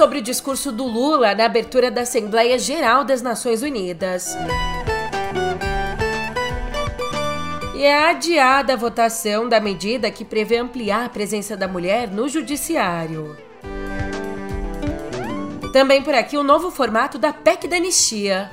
sobre 0.00 0.20
o 0.20 0.22
discurso 0.22 0.72
do 0.72 0.86
Lula 0.86 1.34
na 1.34 1.44
abertura 1.44 1.90
da 1.90 2.00
Assembleia 2.00 2.58
Geral 2.58 3.04
das 3.04 3.20
Nações 3.20 3.60
Unidas. 3.60 4.34
E 7.76 7.82
é 7.82 8.08
adiada 8.08 8.72
a 8.72 8.76
votação 8.76 9.46
da 9.46 9.60
medida 9.60 10.10
que 10.10 10.24
prevê 10.24 10.56
ampliar 10.56 11.04
a 11.04 11.08
presença 11.10 11.54
da 11.54 11.68
mulher 11.68 12.08
no 12.10 12.30
judiciário. 12.30 13.36
Também 15.70 16.02
por 16.02 16.14
aqui 16.14 16.38
o 16.38 16.42
novo 16.42 16.70
formato 16.70 17.18
da 17.18 17.34
PEC 17.34 17.68
da 17.68 17.76
Anistia. 17.76 18.50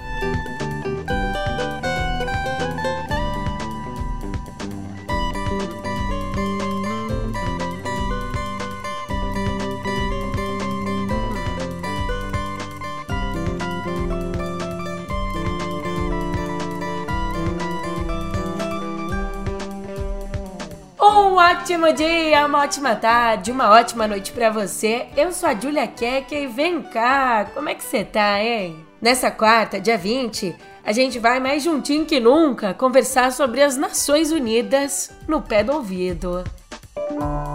Um 21.38 21.40
ótimo 21.40 21.94
dia, 21.94 22.48
uma 22.48 22.64
ótima 22.64 22.96
tarde, 22.96 23.52
uma 23.52 23.70
ótima 23.70 24.08
noite 24.08 24.32
para 24.32 24.50
você. 24.50 25.06
Eu 25.16 25.32
sou 25.32 25.48
a 25.48 25.54
Julia 25.54 25.86
Keke 25.86 26.34
e 26.34 26.48
vem 26.48 26.82
cá, 26.82 27.46
como 27.54 27.70
é 27.70 27.76
que 27.76 27.84
você 27.84 28.04
tá, 28.04 28.44
hein? 28.44 28.84
Nessa 29.00 29.30
quarta, 29.30 29.80
dia 29.80 30.00
20, 30.00 30.56
a 30.84 30.92
gente 30.92 31.20
vai 31.20 31.40
mais 31.40 31.62
juntinho 31.62 32.08
que 32.08 32.20
nunca 32.20 32.74
conversar 32.74 33.32
sobre 33.32 33.62
as 33.62 33.78
Nações 33.78 34.32
Unidas 34.32 35.12
no 35.28 35.40
pé 35.40 35.64
do 35.64 35.74
ouvido. 35.74 36.44
Música 37.12 37.47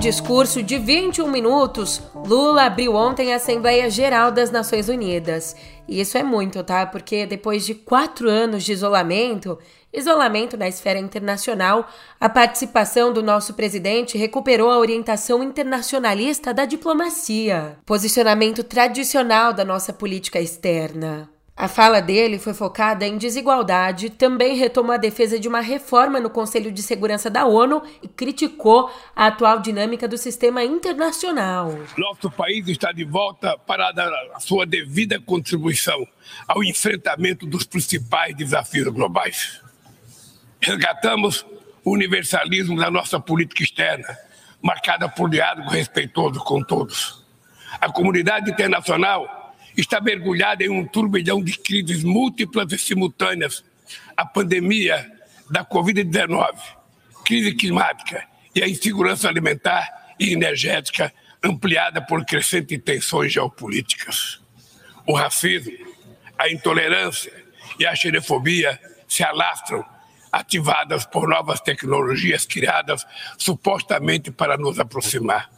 discurso 0.00 0.62
de 0.62 0.78
21 0.78 1.30
minutos, 1.30 2.00
Lula 2.14 2.64
abriu 2.64 2.94
ontem 2.94 3.34
a 3.34 3.36
Assembleia 3.36 3.90
Geral 3.90 4.32
das 4.32 4.50
Nações 4.50 4.88
Unidas. 4.88 5.54
E 5.86 6.00
isso 6.00 6.16
é 6.16 6.22
muito, 6.22 6.64
tá? 6.64 6.86
Porque 6.86 7.26
depois 7.26 7.66
de 7.66 7.74
quatro 7.74 8.28
anos 8.28 8.64
de 8.64 8.72
isolamento, 8.72 9.58
isolamento 9.92 10.56
na 10.56 10.66
esfera 10.66 10.98
internacional, 10.98 11.86
a 12.18 12.30
participação 12.30 13.12
do 13.12 13.22
nosso 13.22 13.52
presidente 13.52 14.16
recuperou 14.16 14.70
a 14.70 14.78
orientação 14.78 15.42
internacionalista 15.42 16.54
da 16.54 16.64
diplomacia, 16.64 17.76
posicionamento 17.84 18.64
tradicional 18.64 19.52
da 19.52 19.66
nossa 19.66 19.92
política 19.92 20.40
externa. 20.40 21.28
A 21.60 21.68
fala 21.68 22.00
dele 22.00 22.38
foi 22.38 22.54
focada 22.54 23.06
em 23.06 23.18
desigualdade, 23.18 24.08
também 24.08 24.56
retomou 24.56 24.92
a 24.92 24.96
defesa 24.96 25.38
de 25.38 25.46
uma 25.46 25.60
reforma 25.60 26.18
no 26.18 26.30
Conselho 26.30 26.72
de 26.72 26.82
Segurança 26.82 27.28
da 27.28 27.44
ONU 27.44 27.82
e 28.02 28.08
criticou 28.08 28.90
a 29.14 29.26
atual 29.26 29.60
dinâmica 29.60 30.08
do 30.08 30.16
sistema 30.16 30.64
internacional. 30.64 31.78
Nosso 31.98 32.30
país 32.30 32.66
está 32.66 32.92
de 32.92 33.04
volta 33.04 33.58
para 33.58 33.92
dar 33.92 34.10
a 34.34 34.40
sua 34.40 34.64
devida 34.64 35.20
contribuição 35.20 36.08
ao 36.48 36.64
enfrentamento 36.64 37.44
dos 37.44 37.64
principais 37.64 38.34
desafios 38.34 38.88
globais. 38.88 39.60
Resgatamos 40.62 41.44
o 41.84 41.92
universalismo 41.92 42.78
da 42.78 42.90
nossa 42.90 43.20
política 43.20 43.62
externa, 43.62 44.16
marcada 44.62 45.10
por 45.10 45.28
diálogo 45.28 45.68
respeitoso 45.68 46.40
com 46.40 46.62
todos. 46.62 47.22
A 47.78 47.92
comunidade 47.92 48.50
internacional 48.50 49.39
está 49.76 50.00
mergulhada 50.00 50.64
em 50.64 50.68
um 50.68 50.86
turbilhão 50.86 51.42
de 51.42 51.58
crises 51.58 52.02
múltiplas 52.02 52.72
e 52.72 52.78
simultâneas. 52.78 53.64
A 54.16 54.24
pandemia 54.24 55.10
da 55.50 55.64
Covid-19, 55.64 56.56
crise 57.24 57.54
climática 57.54 58.24
e 58.54 58.62
a 58.62 58.68
insegurança 58.68 59.28
alimentar 59.28 60.14
e 60.18 60.32
energética 60.32 61.12
ampliada 61.42 62.02
por 62.02 62.24
crescentes 62.24 62.80
tensões 62.82 63.32
geopolíticas. 63.32 64.40
O 65.06 65.14
racismo, 65.14 65.72
a 66.38 66.48
intolerância 66.50 67.32
e 67.78 67.86
a 67.86 67.94
xenofobia 67.94 68.78
se 69.08 69.24
alastram, 69.24 69.84
ativadas 70.30 71.04
por 71.04 71.28
novas 71.28 71.60
tecnologias 71.60 72.46
criadas 72.46 73.04
supostamente 73.36 74.30
para 74.30 74.56
nos 74.56 74.78
aproximar. 74.78 75.50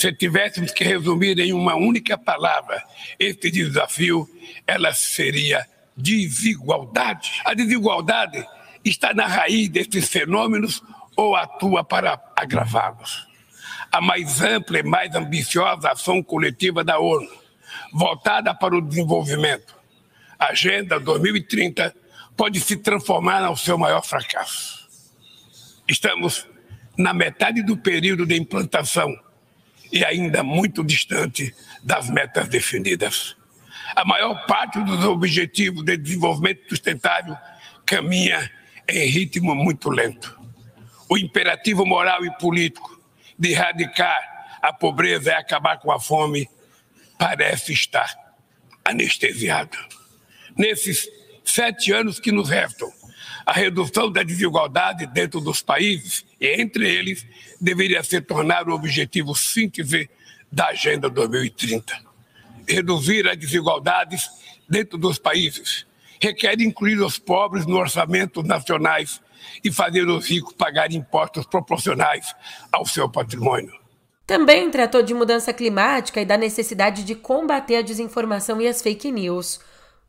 Se 0.00 0.10
tivéssemos 0.14 0.72
que 0.72 0.82
resumir 0.82 1.38
em 1.38 1.52
uma 1.52 1.74
única 1.74 2.16
palavra 2.16 2.82
este 3.18 3.50
desafio, 3.50 4.26
ela 4.66 4.94
seria 4.94 5.68
desigualdade. 5.94 7.42
A 7.44 7.52
desigualdade 7.52 8.42
está 8.82 9.12
na 9.12 9.26
raiz 9.26 9.68
desses 9.68 10.08
fenômenos 10.08 10.82
ou 11.14 11.36
atua 11.36 11.84
para 11.84 12.18
agravá-los. 12.34 13.28
A 13.92 14.00
mais 14.00 14.40
ampla 14.40 14.78
e 14.78 14.82
mais 14.82 15.14
ambiciosa 15.14 15.90
ação 15.90 16.22
coletiva 16.22 16.82
da 16.82 16.98
ONU, 16.98 17.28
voltada 17.92 18.54
para 18.54 18.74
o 18.74 18.80
desenvolvimento, 18.80 19.76
Agenda 20.38 20.98
2030, 20.98 21.94
pode 22.34 22.58
se 22.58 22.78
transformar 22.78 23.42
no 23.42 23.54
seu 23.54 23.76
maior 23.76 24.02
fracasso. 24.02 24.88
Estamos 25.86 26.48
na 26.96 27.12
metade 27.12 27.62
do 27.62 27.76
período 27.76 28.24
de 28.24 28.34
implantação 28.34 29.14
e 29.92 30.04
ainda 30.04 30.42
muito 30.42 30.84
distante 30.84 31.54
das 31.82 32.08
metas 32.08 32.48
definidas. 32.48 33.36
A 33.94 34.04
maior 34.04 34.46
parte 34.46 34.80
dos 34.80 35.04
objetivos 35.04 35.84
de 35.84 35.96
desenvolvimento 35.96 36.68
sustentável 36.68 37.36
caminha 37.84 38.50
em 38.88 39.08
ritmo 39.08 39.54
muito 39.54 39.90
lento. 39.90 40.38
O 41.08 41.18
imperativo 41.18 41.84
moral 41.84 42.24
e 42.24 42.30
político 42.38 43.00
de 43.38 43.50
erradicar 43.50 44.58
a 44.62 44.72
pobreza 44.72 45.30
e 45.30 45.34
acabar 45.34 45.78
com 45.78 45.90
a 45.90 45.98
fome 45.98 46.48
parece 47.18 47.72
estar 47.72 48.14
anestesiado. 48.84 49.76
Nesses 50.56 51.08
sete 51.44 51.92
anos 51.92 52.20
que 52.20 52.30
nos 52.30 52.48
restam, 52.48 52.90
a 53.44 53.52
redução 53.52 54.10
da 54.10 54.22
desigualdade 54.22 55.06
dentro 55.06 55.40
dos 55.40 55.62
países 55.62 56.24
e 56.40 56.60
entre 56.60 56.88
eles 56.88 57.26
deveria 57.60 58.02
ser 58.02 58.22
tornar 58.22 58.68
o 58.68 58.74
objetivo 58.74 59.34
síntese 59.34 60.08
da 60.50 60.68
Agenda 60.68 61.08
2030. 61.08 62.10
Reduzir 62.68 63.28
as 63.28 63.36
desigualdades 63.36 64.28
dentro 64.68 64.96
dos 64.98 65.18
países 65.18 65.86
requer 66.20 66.60
incluir 66.60 67.00
os 67.00 67.18
pobres 67.18 67.64
no 67.64 67.78
orçamento 67.78 68.42
nacionais 68.42 69.20
e 69.64 69.72
fazer 69.72 70.06
os 70.06 70.28
ricos 70.28 70.52
pagar 70.52 70.92
impostos 70.92 71.46
proporcionais 71.46 72.34
ao 72.70 72.84
seu 72.84 73.08
patrimônio. 73.08 73.72
Também 74.26 74.70
tratou 74.70 75.02
de 75.02 75.14
mudança 75.14 75.52
climática 75.52 76.20
e 76.20 76.26
da 76.26 76.36
necessidade 76.36 77.02
de 77.02 77.14
combater 77.14 77.76
a 77.76 77.82
desinformação 77.82 78.60
e 78.60 78.68
as 78.68 78.82
fake 78.82 79.10
news. 79.10 79.58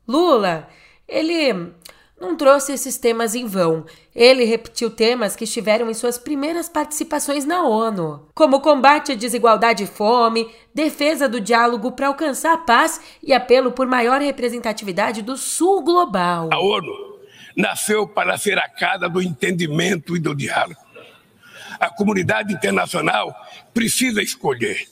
Lula, 0.08 0.68
ele 1.08 1.74
não 2.22 2.36
trouxe 2.36 2.72
esses 2.72 3.00
temas 3.00 3.34
em 3.34 3.48
vão. 3.48 3.84
Ele 4.16 4.44
repetiu 4.46 4.92
temas 4.92 5.36
que 5.36 5.44
estiveram 5.44 5.90
em 5.90 5.94
suas 5.96 6.20
primeiras 6.20 6.70
participações 6.70 7.46
na 7.46 7.64
ONU, 7.64 8.30
como 8.36 8.62
combate 8.62 9.14
à 9.14 9.16
desigualdade 9.16 9.86
e 9.86 9.88
fome, 9.88 10.48
defesa 10.74 11.28
do 11.28 11.42
diálogo 11.42 11.92
para 11.94 12.08
alcançar 12.08 12.54
a 12.54 12.58
paz 12.60 13.02
e 13.24 13.34
apelo 13.34 13.72
por 13.72 13.88
maior 13.88 14.22
representatividade 14.22 15.24
do 15.24 15.36
Sul 15.36 15.82
global. 15.82 16.50
A 16.54 16.60
ONU 16.60 17.20
nasceu 17.58 18.08
para 18.08 18.38
ser 18.38 18.60
a 18.60 18.70
casa 18.70 19.10
do 19.10 19.20
entendimento 19.20 20.16
e 20.16 20.20
do 20.20 20.36
diálogo. 20.36 20.80
A 21.80 21.90
comunidade 21.90 22.54
internacional 22.54 23.36
precisa 23.74 24.22
escolher. 24.22 24.88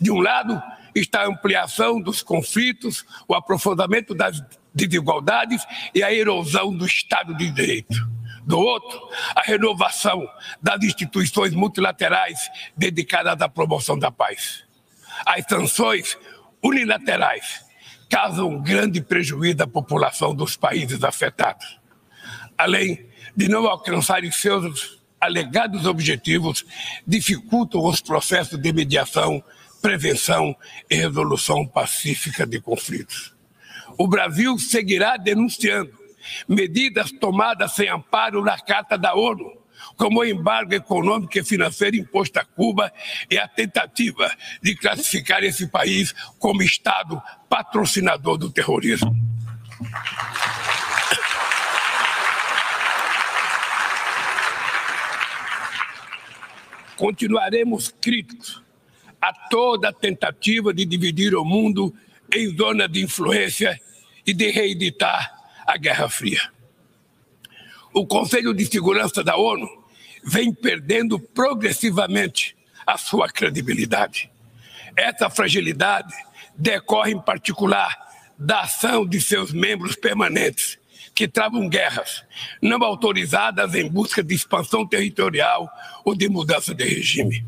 De 0.00 0.10
um 0.10 0.18
lado, 0.18 0.60
está 0.94 1.22
a 1.22 1.28
ampliação 1.28 2.00
dos 2.00 2.22
conflitos, 2.22 3.04
o 3.28 3.34
aprofundamento 3.34 4.14
das 4.14 4.42
desigualdades 4.74 5.66
e 5.94 6.02
a 6.02 6.12
erosão 6.12 6.74
do 6.74 6.86
Estado 6.86 7.34
de 7.36 7.50
Direito. 7.50 8.08
Do 8.44 8.58
outro, 8.58 9.00
a 9.34 9.42
renovação 9.42 10.26
das 10.62 10.82
instituições 10.82 11.52
multilaterais 11.52 12.50
dedicadas 12.76 13.40
à 13.40 13.48
promoção 13.48 13.98
da 13.98 14.10
paz. 14.10 14.64
As 15.26 15.44
sanções 15.46 16.16
unilaterais 16.62 17.64
causam 18.08 18.60
grande 18.60 19.00
prejuízo 19.00 19.62
à 19.62 19.66
população 19.66 20.34
dos 20.34 20.56
países 20.56 21.04
afetados. 21.04 21.78
Além 22.56 23.08
de 23.36 23.48
não 23.48 23.66
alcançarem 23.66 24.30
seus 24.30 24.98
alegados 25.20 25.86
objetivos, 25.86 26.64
dificultam 27.06 27.84
os 27.84 28.00
processos 28.00 28.58
de 28.58 28.72
mediação, 28.72 29.42
prevenção 29.80 30.56
e 30.90 30.96
resolução 30.96 31.66
pacífica 31.66 32.46
de 32.46 32.60
conflitos 32.60 33.38
o 34.00 34.08
Brasil 34.08 34.58
seguirá 34.58 35.18
denunciando 35.18 35.92
medidas 36.48 37.12
tomadas 37.12 37.72
sem 37.72 37.86
amparo 37.86 38.42
na 38.42 38.58
Carta 38.58 38.96
da 38.96 39.14
ONU, 39.14 39.52
como 39.94 40.20
o 40.20 40.24
embargo 40.24 40.74
econômico 40.74 41.36
e 41.36 41.44
financeiro 41.44 41.96
imposto 41.96 42.38
a 42.38 42.44
Cuba 42.46 42.90
e 43.30 43.36
a 43.36 43.46
tentativa 43.46 44.34
de 44.62 44.74
classificar 44.74 45.44
esse 45.44 45.66
país 45.66 46.14
como 46.38 46.62
Estado 46.62 47.22
patrocinador 47.46 48.38
do 48.38 48.50
terrorismo. 48.50 49.14
Continuaremos 56.96 57.94
críticos 58.00 58.62
a 59.20 59.30
toda 59.50 59.92
tentativa 59.92 60.72
de 60.72 60.86
dividir 60.86 61.34
o 61.34 61.44
mundo 61.44 61.94
em 62.34 62.56
zona 62.56 62.88
de 62.88 63.02
influência 63.02 63.78
e 64.30 64.32
de 64.32 64.48
reeditar 64.48 65.28
a 65.66 65.76
Guerra 65.76 66.08
Fria. 66.08 66.40
O 67.92 68.06
Conselho 68.06 68.54
de 68.54 68.64
Segurança 68.64 69.24
da 69.24 69.36
ONU 69.36 69.68
vem 70.24 70.54
perdendo 70.54 71.18
progressivamente 71.18 72.56
a 72.86 72.96
sua 72.96 73.28
credibilidade. 73.28 74.30
Essa 74.96 75.28
fragilidade 75.28 76.14
decorre, 76.56 77.10
em 77.10 77.20
particular, 77.20 77.92
da 78.38 78.60
ação 78.60 79.04
de 79.04 79.20
seus 79.20 79.52
membros 79.52 79.96
permanentes, 79.96 80.78
que 81.12 81.26
travam 81.26 81.68
guerras 81.68 82.22
não 82.62 82.84
autorizadas 82.84 83.74
em 83.74 83.88
busca 83.88 84.22
de 84.22 84.32
expansão 84.32 84.86
territorial 84.86 85.68
ou 86.04 86.14
de 86.14 86.28
mudança 86.28 86.72
de 86.72 86.84
regime. 86.84 87.44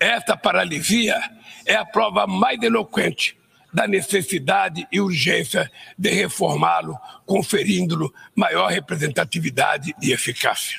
Esta 0.00 0.36
paralisia 0.36 1.16
é 1.64 1.76
a 1.76 1.86
prova 1.86 2.26
mais 2.26 2.60
eloquente 2.60 3.36
da 3.76 3.86
necessidade 3.86 4.88
e 4.90 4.98
urgência 4.98 5.70
de 5.98 6.08
reformá-lo, 6.08 6.98
conferindo-lhe 7.26 8.10
maior 8.34 8.68
representatividade 8.70 9.94
e 10.00 10.12
eficácia. 10.12 10.78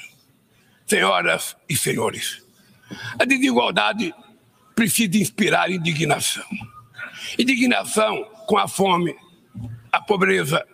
Senhoras 0.88 1.56
e 1.70 1.78
senhores, 1.78 2.42
a 3.20 3.24
desigualdade 3.24 4.12
precisa 4.74 5.16
inspirar 5.16 5.70
indignação. 5.70 6.44
Indignação 7.38 8.24
com 8.48 8.58
a 8.58 8.68
fome, 8.68 9.16
a 9.92 10.02
pobreza, 10.02 10.66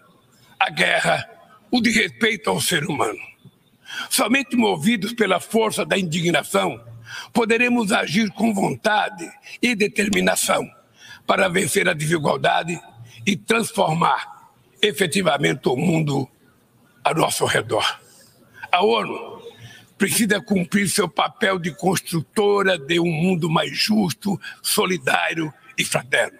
a 0.57 0.69
guerra, 0.69 1.29
o 1.69 1.81
desrespeito 1.81 2.49
ao 2.49 2.61
ser 2.61 2.85
humano. 2.85 3.19
Somente 4.09 4.55
movidos 4.55 5.11
pela 5.11 5.41
força 5.41 5.85
da 5.85 5.97
indignação, 5.97 6.81
poderemos 7.33 7.91
agir 7.91 8.31
com 8.31 8.53
vontade 8.53 9.29
e 9.61 9.75
determinação 9.75 10.65
para 11.25 11.47
vencer 11.47 11.87
a 11.87 11.93
desigualdade 11.93 12.79
e 13.25 13.35
transformar 13.35 14.51
efetivamente 14.81 15.67
o 15.69 15.75
mundo 15.75 16.27
a 17.03 17.13
nosso 17.13 17.45
redor. 17.45 17.99
A 18.71 18.83
ONU 18.83 19.41
precisa 19.97 20.41
cumprir 20.41 20.89
seu 20.89 21.07
papel 21.07 21.57
de 21.57 21.71
construtora 21.71 22.77
de 22.77 22.99
um 22.99 23.11
mundo 23.11 23.49
mais 23.49 23.77
justo, 23.77 24.39
solidário 24.61 25.53
e 25.77 25.85
fraterno. 25.85 26.39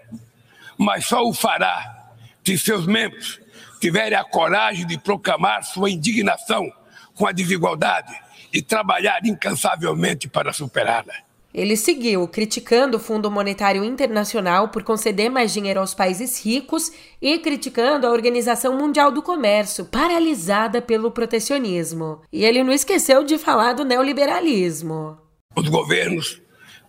Mas 0.77 1.05
só 1.05 1.23
o 1.23 1.33
fará 1.33 2.11
se 2.43 2.57
seus 2.57 2.85
membros 2.85 3.39
tiverem 3.79 4.17
a 4.17 4.23
coragem 4.23 4.85
de 4.85 4.97
proclamar 4.97 5.63
sua 5.63 5.89
indignação 5.89 6.69
com 7.15 7.27
a 7.27 7.31
desigualdade 7.31 8.13
e 8.51 8.61
trabalhar 8.61 9.19
incansavelmente 9.25 10.27
para 10.27 10.51
superá-la. 10.51 11.13
Ele 11.53 11.77
seguiu 11.77 12.27
criticando 12.27 12.97
o 12.97 12.99
Fundo 12.99 13.29
Monetário 13.29 13.83
Internacional 13.83 14.69
por 14.69 14.81
conceder 14.81 15.29
mais 15.29 15.53
dinheiro 15.53 15.79
aos 15.79 15.93
países 15.93 16.43
ricos 16.43 16.91
e 17.21 17.37
criticando 17.37 18.07
a 18.07 18.11
Organização 18.11 18.75
Mundial 18.75 19.11
do 19.11 19.21
Comércio, 19.21 19.85
paralisada 19.85 20.81
pelo 20.81 21.11
protecionismo. 21.11 22.21
E 22.31 22.43
ele 22.43 22.63
não 22.63 22.73
esqueceu 22.73 23.23
de 23.23 23.37
falar 23.37 23.73
do 23.73 23.85
neoliberalismo. 23.85 25.17
Os 25.55 25.69
governos 25.69 26.41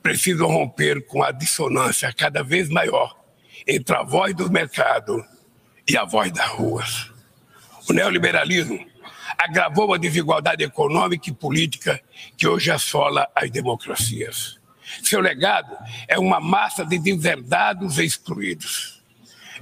precisam 0.02 0.48
romper 0.48 1.06
com 1.06 1.22
a 1.22 1.30
dissonância 1.30 2.12
cada 2.16 2.42
vez 2.42 2.70
maior 2.70 3.14
entre 3.66 3.94
a 3.94 4.02
voz 4.02 4.34
do 4.34 4.50
mercado 4.50 5.22
e 5.88 5.96
a 5.96 6.04
voz 6.04 6.32
das 6.32 6.48
ruas. 6.48 7.10
O 7.88 7.92
neoliberalismo 7.92 8.93
agravou 9.38 9.94
a 9.94 9.98
desigualdade 9.98 10.64
econômica 10.64 11.28
e 11.28 11.32
política 11.32 12.00
que 12.36 12.46
hoje 12.46 12.70
assola 12.70 13.28
as 13.34 13.50
democracias. 13.50 14.58
Seu 15.02 15.20
legado 15.20 15.76
é 16.08 16.18
uma 16.18 16.40
massa 16.40 16.84
de 16.84 16.98
deserdados 16.98 17.98
e 17.98 18.04
excluídos. 18.04 19.02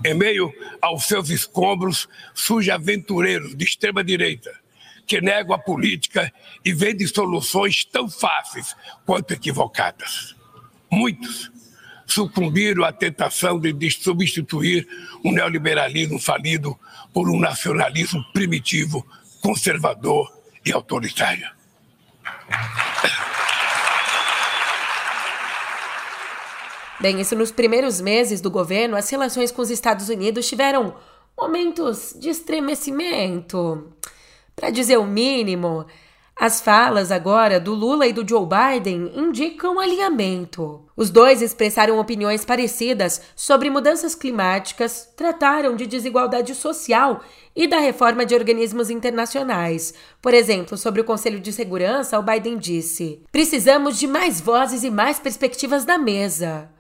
Em 0.05 0.15
meio 0.15 0.53
aos 0.81 1.05
seus 1.05 1.31
escombros, 1.31 2.09
surgem 2.35 2.73
aventureiros 2.73 3.55
de 3.55 3.65
extrema-direita 3.65 4.53
que 5.07 5.21
negam 5.21 5.55
a 5.55 5.59
política 5.59 6.33
e 6.65 6.73
vendem 6.73 7.07
soluções 7.07 7.85
tão 7.85 8.09
fáceis 8.09 8.75
quanto 9.05 9.33
equivocadas. 9.33 10.35
Muitos 10.91 11.51
sucumbiram 12.07 12.85
à 12.85 12.93
tentação 12.93 13.59
de 13.59 13.91
substituir 13.91 14.87
um 15.25 15.33
neoliberalismo 15.33 16.19
falido 16.19 16.79
por 17.13 17.31
um 17.31 17.39
nacionalismo 17.39 18.25
primitivo 18.33 19.07
conservador 19.43 20.33
e 20.65 20.73
autoritário. 20.73 21.51
Bem, 27.01 27.21
isso 27.21 27.35
nos 27.35 27.51
primeiros 27.51 28.01
meses 28.01 28.41
do 28.41 28.49
governo, 28.49 28.97
as 28.97 29.11
relações 29.11 29.51
com 29.51 29.61
os 29.61 29.71
Estados 29.71 30.09
Unidos 30.09 30.49
tiveram 30.49 30.95
momentos 31.37 32.15
de 32.17 32.29
estremecimento. 32.29 33.93
Para 34.55 34.71
dizer 34.71 34.99
o 34.99 35.05
mínimo, 35.05 35.85
as 36.35 36.61
falas 36.61 37.13
agora 37.13 37.61
do 37.61 37.75
Lula 37.75 38.07
e 38.07 38.13
do 38.13 38.27
Joe 38.27 38.47
Biden 38.47 39.13
indicam 39.15 39.79
alinhamento. 39.79 40.85
Os 40.97 41.11
dois 41.11 41.43
expressaram 41.43 41.99
opiniões 41.99 42.45
parecidas 42.45 43.21
sobre 43.37 43.71
mudanças 43.71 44.15
climáticas, 44.15 45.09
trataram 45.17 45.77
de 45.77 45.87
desigualdade 45.87 46.55
social 46.55 47.23
e 47.55 47.69
da 47.69 47.79
reforma 47.79 48.25
de 48.25 48.35
organismos 48.35 48.91
internacionais. 48.91 49.95
Por 50.21 50.35
exemplo, 50.35 50.77
sobre 50.77 51.01
o 51.01 51.05
Conselho 51.05 51.39
de 51.39 51.53
Segurança, 51.53 52.19
o 52.19 52.23
Biden 52.23 52.57
disse: 52.57 53.23
Precisamos 53.31 53.99
de 53.99 54.07
mais 54.07 54.41
vozes 54.41 54.83
e 54.83 54.91
mais 54.91 55.19
perspectivas 55.19 55.85
na 55.85 55.99
mesa. 55.99 56.71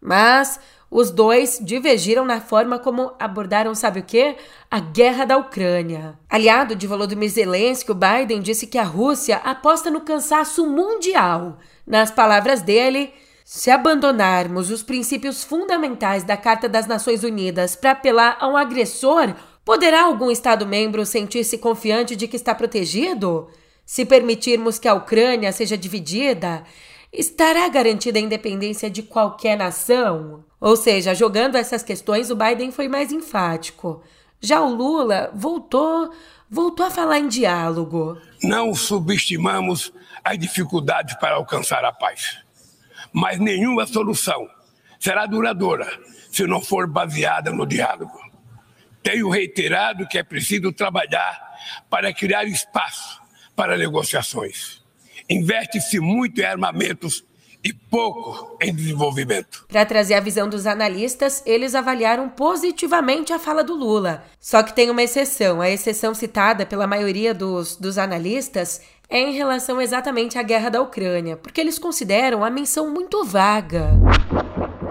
Mas 0.00 0.58
os 0.90 1.12
dois 1.12 1.60
divergiram 1.62 2.24
na 2.24 2.40
forma 2.40 2.76
como 2.76 3.12
abordaram, 3.16 3.74
sabe 3.76 4.00
o 4.00 4.02
quê? 4.02 4.36
A 4.68 4.80
guerra 4.80 5.24
da 5.24 5.36
Ucrânia. 5.36 6.18
Aliado 6.28 6.74
de 6.74 6.86
Volodymyr 6.86 7.30
Zelensky, 7.30 7.92
o 7.92 7.94
Biden 7.94 8.40
disse 8.40 8.66
que 8.66 8.76
a 8.76 8.82
Rússia 8.82 9.36
aposta 9.36 9.88
no 9.88 10.00
cansaço 10.00 10.66
mundial. 10.66 11.58
Nas 11.86 12.10
palavras 12.10 12.60
dele, 12.60 13.12
se 13.44 13.70
abandonarmos 13.70 14.68
os 14.68 14.82
princípios 14.82 15.44
fundamentais 15.44 16.24
da 16.24 16.36
Carta 16.36 16.68
das 16.68 16.88
Nações 16.88 17.22
Unidas 17.22 17.76
para 17.76 17.92
apelar 17.92 18.36
a 18.40 18.48
um 18.48 18.56
agressor, 18.56 19.32
poderá 19.64 20.02
algum 20.02 20.28
Estado-membro 20.28 21.06
sentir-se 21.06 21.56
confiante 21.58 22.16
de 22.16 22.26
que 22.26 22.36
está 22.36 22.52
protegido? 22.52 23.48
Se 23.86 24.04
permitirmos 24.04 24.76
que 24.78 24.88
a 24.88 24.94
Ucrânia 24.94 25.52
seja 25.52 25.78
dividida, 25.78 26.64
estará 27.12 27.68
garantida 27.68 28.18
a 28.18 28.22
independência 28.22 28.90
de 28.90 29.04
qualquer 29.04 29.56
nação? 29.56 30.44
Ou 30.60 30.76
seja, 30.76 31.14
jogando 31.14 31.56
essas 31.56 31.82
questões, 31.82 32.30
o 32.30 32.36
Biden 32.36 32.70
foi 32.70 32.88
mais 32.88 33.10
enfático. 33.10 34.02
Já 34.40 34.60
o 34.60 34.74
Lula 34.74 35.30
voltou, 35.34 36.12
voltou 36.50 36.86
a 36.86 36.90
falar 36.90 37.18
em 37.18 37.28
diálogo. 37.28 38.18
Não 38.42 38.74
subestimamos 38.74 39.92
as 40.22 40.38
dificuldades 40.38 41.14
para 41.16 41.36
alcançar 41.36 41.84
a 41.84 41.92
paz. 41.92 42.38
Mas 43.12 43.38
nenhuma 43.38 43.86
solução 43.86 44.46
será 44.98 45.26
duradoura 45.26 45.88
se 46.30 46.46
não 46.46 46.60
for 46.60 46.86
baseada 46.86 47.50
no 47.50 47.66
diálogo. 47.66 48.18
Tenho 49.02 49.30
reiterado 49.30 50.06
que 50.06 50.18
é 50.18 50.22
preciso 50.22 50.72
trabalhar 50.72 51.40
para 51.88 52.12
criar 52.12 52.44
espaço 52.44 53.20
para 53.56 53.76
negociações 53.76 54.80
investe-se 55.30 56.00
muito 56.00 56.40
em 56.40 56.44
armamentos 56.44 57.24
e 57.62 57.72
pouco 57.72 58.56
em 58.60 58.74
desenvolvimento. 58.74 59.66
Para 59.68 59.84
trazer 59.84 60.14
a 60.14 60.20
visão 60.20 60.48
dos 60.48 60.66
analistas, 60.66 61.42
eles 61.44 61.74
avaliaram 61.74 62.28
positivamente 62.28 63.32
a 63.32 63.38
fala 63.38 63.62
do 63.62 63.74
Lula. 63.74 64.24
Só 64.40 64.62
que 64.62 64.74
tem 64.74 64.90
uma 64.90 65.02
exceção. 65.02 65.60
A 65.60 65.68
exceção 65.68 66.14
citada 66.14 66.64
pela 66.64 66.86
maioria 66.86 67.34
dos, 67.34 67.76
dos 67.76 67.98
analistas 67.98 68.80
é 69.08 69.18
em 69.18 69.32
relação 69.32 69.80
exatamente 69.80 70.38
à 70.38 70.42
guerra 70.42 70.70
da 70.70 70.80
Ucrânia, 70.80 71.36
porque 71.36 71.60
eles 71.60 71.78
consideram 71.78 72.44
a 72.44 72.50
menção 72.50 72.88
muito 72.90 73.24
vaga. 73.24 73.90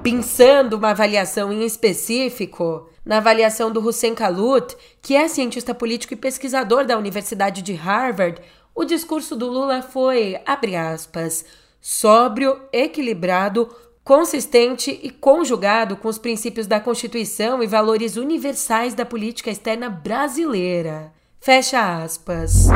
Pensando 0.03 0.73
uma 0.73 0.91
avaliação 0.91 1.51
em 1.51 1.65
específico, 1.65 2.89
na 3.05 3.17
avaliação 3.17 3.71
do 3.71 3.79
Hussein 3.79 4.13
Kalut, 4.13 4.75
que 5.01 5.15
é 5.15 5.27
cientista 5.27 5.73
político 5.73 6.13
e 6.13 6.17
pesquisador 6.17 6.85
da 6.85 6.97
Universidade 6.97 7.61
de 7.61 7.73
Harvard, 7.73 8.41
o 8.75 8.85
discurso 8.85 9.35
do 9.35 9.47
Lula 9.47 9.81
foi, 9.81 10.39
abre 10.45 10.75
aspas, 10.75 11.43
sóbrio, 11.81 12.61
equilibrado, 12.71 13.69
consistente 14.03 14.99
e 15.03 15.09
conjugado 15.09 15.95
com 15.95 16.07
os 16.07 16.17
princípios 16.17 16.65
da 16.65 16.79
Constituição 16.79 17.61
e 17.61 17.67
valores 17.67 18.17
universais 18.17 18.93
da 18.93 19.05
política 19.05 19.51
externa 19.51 19.89
brasileira. 19.89 21.13
Fecha 21.39 22.03
aspas. 22.03 22.67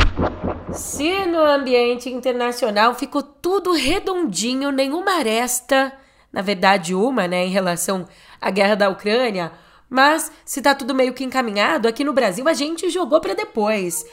Se 0.72 1.26
no 1.26 1.40
ambiente 1.40 2.10
internacional 2.10 2.96
ficou 2.96 3.22
tudo 3.22 3.74
redondinho, 3.74 4.72
nenhuma 4.72 5.18
aresta, 5.18 5.94
na 6.32 6.42
verdade 6.42 6.96
uma, 6.96 7.28
né, 7.28 7.46
em 7.46 7.50
relação 7.50 8.08
à 8.40 8.50
guerra 8.50 8.76
da 8.76 8.90
Ucrânia, 8.90 9.52
mas 9.90 10.32
se 10.46 10.62
tá 10.62 10.74
tudo 10.74 10.96
meio 10.96 11.14
que 11.14 11.24
encaminhado, 11.24 11.88
aqui 11.88 12.04
no 12.04 12.14
Brasil 12.14 12.48
a 12.48 12.54
gente 12.54 12.90
jogou 12.90 13.22
para 13.22 13.36
depois. 13.36 14.06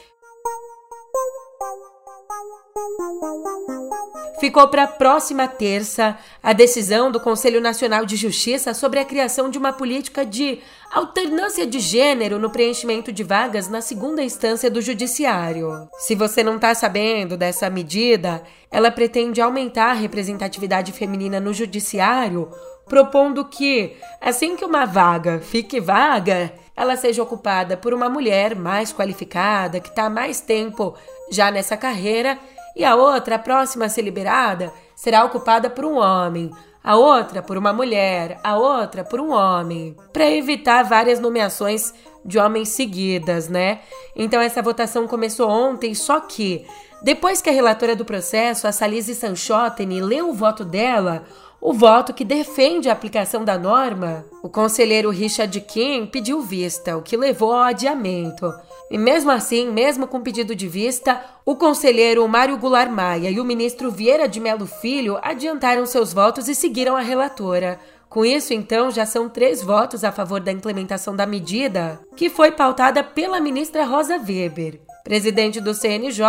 Ficou 4.39 4.67
para 4.69 4.83
a 4.83 4.87
próxima 4.87 5.47
terça 5.47 6.17
a 6.41 6.51
decisão 6.51 7.11
do 7.11 7.19
Conselho 7.19 7.61
Nacional 7.61 8.05
de 8.05 8.15
Justiça 8.15 8.73
sobre 8.73 8.99
a 8.99 9.05
criação 9.05 9.49
de 9.49 9.57
uma 9.57 9.71
política 9.71 10.25
de 10.25 10.59
alternância 10.91 11.65
de 11.67 11.79
gênero 11.79 12.39
no 12.39 12.49
preenchimento 12.49 13.11
de 13.11 13.23
vagas 13.23 13.67
na 13.67 13.81
segunda 13.81 14.23
instância 14.23 14.69
do 14.69 14.81
Judiciário. 14.81 15.87
Se 15.99 16.15
você 16.15 16.43
não 16.43 16.55
está 16.55 16.73
sabendo 16.73 17.37
dessa 17.37 17.69
medida, 17.69 18.41
ela 18.71 18.89
pretende 18.89 19.39
aumentar 19.41 19.91
a 19.91 19.93
representatividade 19.93 20.91
feminina 20.91 21.39
no 21.39 21.53
Judiciário, 21.53 22.49
propondo 22.87 23.45
que, 23.45 23.95
assim 24.19 24.55
que 24.55 24.65
uma 24.65 24.85
vaga 24.85 25.39
fique 25.39 25.79
vaga, 25.79 26.51
ela 26.75 26.95
seja 26.95 27.21
ocupada 27.21 27.77
por 27.77 27.93
uma 27.93 28.09
mulher 28.09 28.55
mais 28.55 28.91
qualificada, 28.91 29.79
que 29.79 29.89
está 29.89 30.09
mais 30.09 30.41
tempo 30.41 30.95
já 31.29 31.51
nessa 31.51 31.77
carreira 31.77 32.39
e 32.75 32.83
a 32.85 32.95
outra, 32.95 33.35
a 33.35 33.39
próxima 33.39 33.85
a 33.85 33.89
ser 33.89 34.01
liberada, 34.01 34.71
será 34.95 35.23
ocupada 35.23 35.69
por 35.69 35.85
um 35.85 35.97
homem, 35.97 36.51
a 36.83 36.95
outra 36.95 37.41
por 37.41 37.57
uma 37.57 37.71
mulher, 37.71 38.39
a 38.43 38.57
outra 38.57 39.03
por 39.03 39.19
um 39.19 39.31
homem, 39.31 39.95
para 40.11 40.29
evitar 40.29 40.83
várias 40.83 41.19
nomeações 41.19 41.93
de 42.23 42.39
homens 42.39 42.69
seguidas, 42.69 43.47
né? 43.47 43.79
Então 44.15 44.41
essa 44.41 44.61
votação 44.61 45.07
começou 45.07 45.49
ontem, 45.49 45.93
só 45.93 46.19
que 46.19 46.65
depois 47.01 47.41
que 47.41 47.49
a 47.49 47.53
relatora 47.53 47.95
do 47.95 48.05
processo, 48.05 48.67
a 48.67 48.71
Salise 48.71 49.15
Sanchotten, 49.15 50.01
leu 50.01 50.29
o 50.29 50.33
voto 50.33 50.63
dela, 50.63 51.23
o 51.59 51.73
voto 51.73 52.13
que 52.13 52.25
defende 52.25 52.89
a 52.89 52.93
aplicação 52.93 53.43
da 53.45 53.57
norma, 53.57 54.25
o 54.41 54.49
conselheiro 54.49 55.09
Richard 55.09 55.59
Kim 55.61 56.05
pediu 56.05 56.41
vista, 56.41 56.97
o 56.97 57.01
que 57.01 57.17
levou 57.17 57.53
ao 57.53 57.63
adiamento. 57.63 58.51
E 58.91 58.97
mesmo 58.97 59.31
assim, 59.31 59.71
mesmo 59.71 60.05
com 60.05 60.19
pedido 60.19 60.53
de 60.53 60.67
vista, 60.67 61.23
o 61.45 61.55
conselheiro 61.55 62.27
Mário 62.27 62.57
Goulart 62.57 62.91
Maia 62.91 63.31
e 63.31 63.39
o 63.39 63.45
ministro 63.45 63.89
Vieira 63.89 64.27
de 64.27 64.37
Melo 64.37 64.67
Filho 64.67 65.17
adiantaram 65.21 65.85
seus 65.85 66.11
votos 66.11 66.49
e 66.49 66.53
seguiram 66.53 66.97
a 66.97 66.99
relatora. 66.99 67.79
Com 68.09 68.25
isso, 68.25 68.53
então, 68.53 68.91
já 68.91 69.05
são 69.05 69.29
três 69.29 69.63
votos 69.63 70.03
a 70.03 70.11
favor 70.11 70.41
da 70.41 70.51
implementação 70.51 71.15
da 71.15 71.25
medida, 71.25 72.01
que 72.17 72.29
foi 72.29 72.51
pautada 72.51 73.01
pela 73.01 73.39
ministra 73.39 73.85
Rosa 73.85 74.17
Weber, 74.17 74.81
presidente 75.05 75.61
do 75.61 75.73
CNJ 75.73 76.25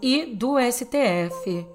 e 0.00 0.34
do 0.34 0.54
STF. 0.58 1.66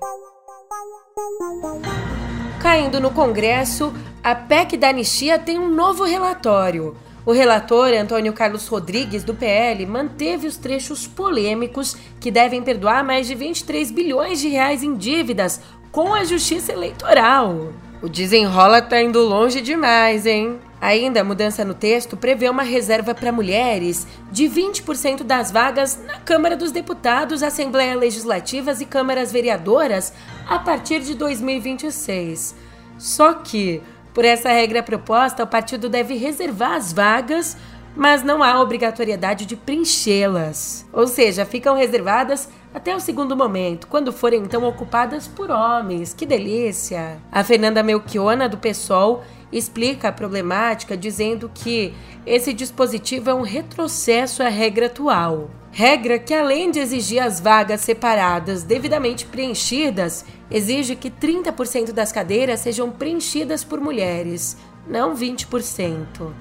Caindo 2.59 2.99
no 2.99 3.11
Congresso, 3.11 3.93
a 4.23 4.33
PEC 4.33 4.77
da 4.77 4.89
anistia 4.89 5.37
tem 5.37 5.59
um 5.59 5.69
novo 5.69 6.03
relatório. 6.03 6.97
O 7.25 7.31
relator 7.31 7.93
Antônio 7.93 8.33
Carlos 8.33 8.67
Rodrigues, 8.67 9.23
do 9.23 9.33
PL, 9.33 9.85
manteve 9.85 10.45
os 10.45 10.57
trechos 10.57 11.07
polêmicos 11.07 11.95
que 12.19 12.29
devem 12.29 12.61
perdoar 12.61 13.01
mais 13.01 13.27
de 13.27 13.33
23 13.33 13.91
bilhões 13.91 14.41
de 14.41 14.49
reais 14.49 14.83
em 14.83 14.93
dívidas 14.95 15.61
com 15.89 16.13
a 16.13 16.25
Justiça 16.25 16.73
Eleitoral. 16.73 17.71
O 18.01 18.09
desenrola 18.09 18.81
tá 18.81 19.01
indo 19.01 19.21
longe 19.21 19.61
demais, 19.61 20.25
hein? 20.25 20.59
Ainda 20.81 21.21
a 21.21 21.23
mudança 21.23 21.63
no 21.63 21.73
texto 21.73 22.17
prevê 22.17 22.49
uma 22.49 22.63
reserva 22.63 23.15
para 23.15 23.31
mulheres 23.31 24.05
de 24.29 24.43
20% 24.43 25.23
das 25.23 25.49
vagas 25.49 25.97
na 26.05 26.19
Câmara 26.19 26.57
dos 26.57 26.73
Deputados, 26.73 27.41
Assembleia 27.41 27.95
Legislativas 27.95 28.81
e 28.81 28.85
Câmaras 28.85 29.31
Vereadoras 29.31 30.11
a 30.45 30.59
partir 30.59 30.99
de 30.99 31.13
2026. 31.13 32.53
Só 32.97 33.33
que, 33.35 33.81
por 34.13 34.23
essa 34.23 34.49
regra 34.49 34.83
proposta, 34.83 35.43
o 35.43 35.47
partido 35.47 35.89
deve 35.89 36.15
reservar 36.15 36.73
as 36.73 36.93
vagas, 36.93 37.57
mas 37.95 38.23
não 38.23 38.43
há 38.43 38.61
obrigatoriedade 38.61 39.45
de 39.45 39.55
preenchê-las. 39.55 40.85
Ou 40.93 41.07
seja, 41.07 41.45
ficam 41.45 41.75
reservadas 41.75 42.47
até 42.73 42.95
o 42.95 42.99
segundo 42.99 43.35
momento, 43.35 43.87
quando 43.87 44.11
forem 44.11 44.41
então 44.41 44.63
ocupadas 44.63 45.27
por 45.27 45.51
homens. 45.51 46.13
Que 46.13 46.25
delícia! 46.25 47.17
A 47.31 47.43
Fernanda 47.43 47.83
Melchiona, 47.83 48.49
do 48.49 48.57
PSOL, 48.57 49.23
explica 49.51 50.09
a 50.09 50.11
problemática 50.11 50.97
dizendo 50.97 51.51
que 51.53 51.93
esse 52.25 52.53
dispositivo 52.53 53.29
é 53.29 53.33
um 53.33 53.41
retrocesso 53.41 54.41
à 54.41 54.49
regra 54.49 54.87
atual. 54.87 55.49
Regra 55.71 56.19
que, 56.19 56.33
além 56.33 56.69
de 56.69 56.79
exigir 56.79 57.21
as 57.21 57.39
vagas 57.39 57.81
separadas 57.81 58.63
devidamente 58.63 59.25
preenchidas, 59.25 60.25
exige 60.49 60.95
que 60.95 61.09
30% 61.09 61.91
das 61.91 62.11
cadeiras 62.11 62.59
sejam 62.59 62.91
preenchidas 62.91 63.63
por 63.63 63.79
mulheres, 63.79 64.57
não 64.87 65.15
20%. 65.15 66.31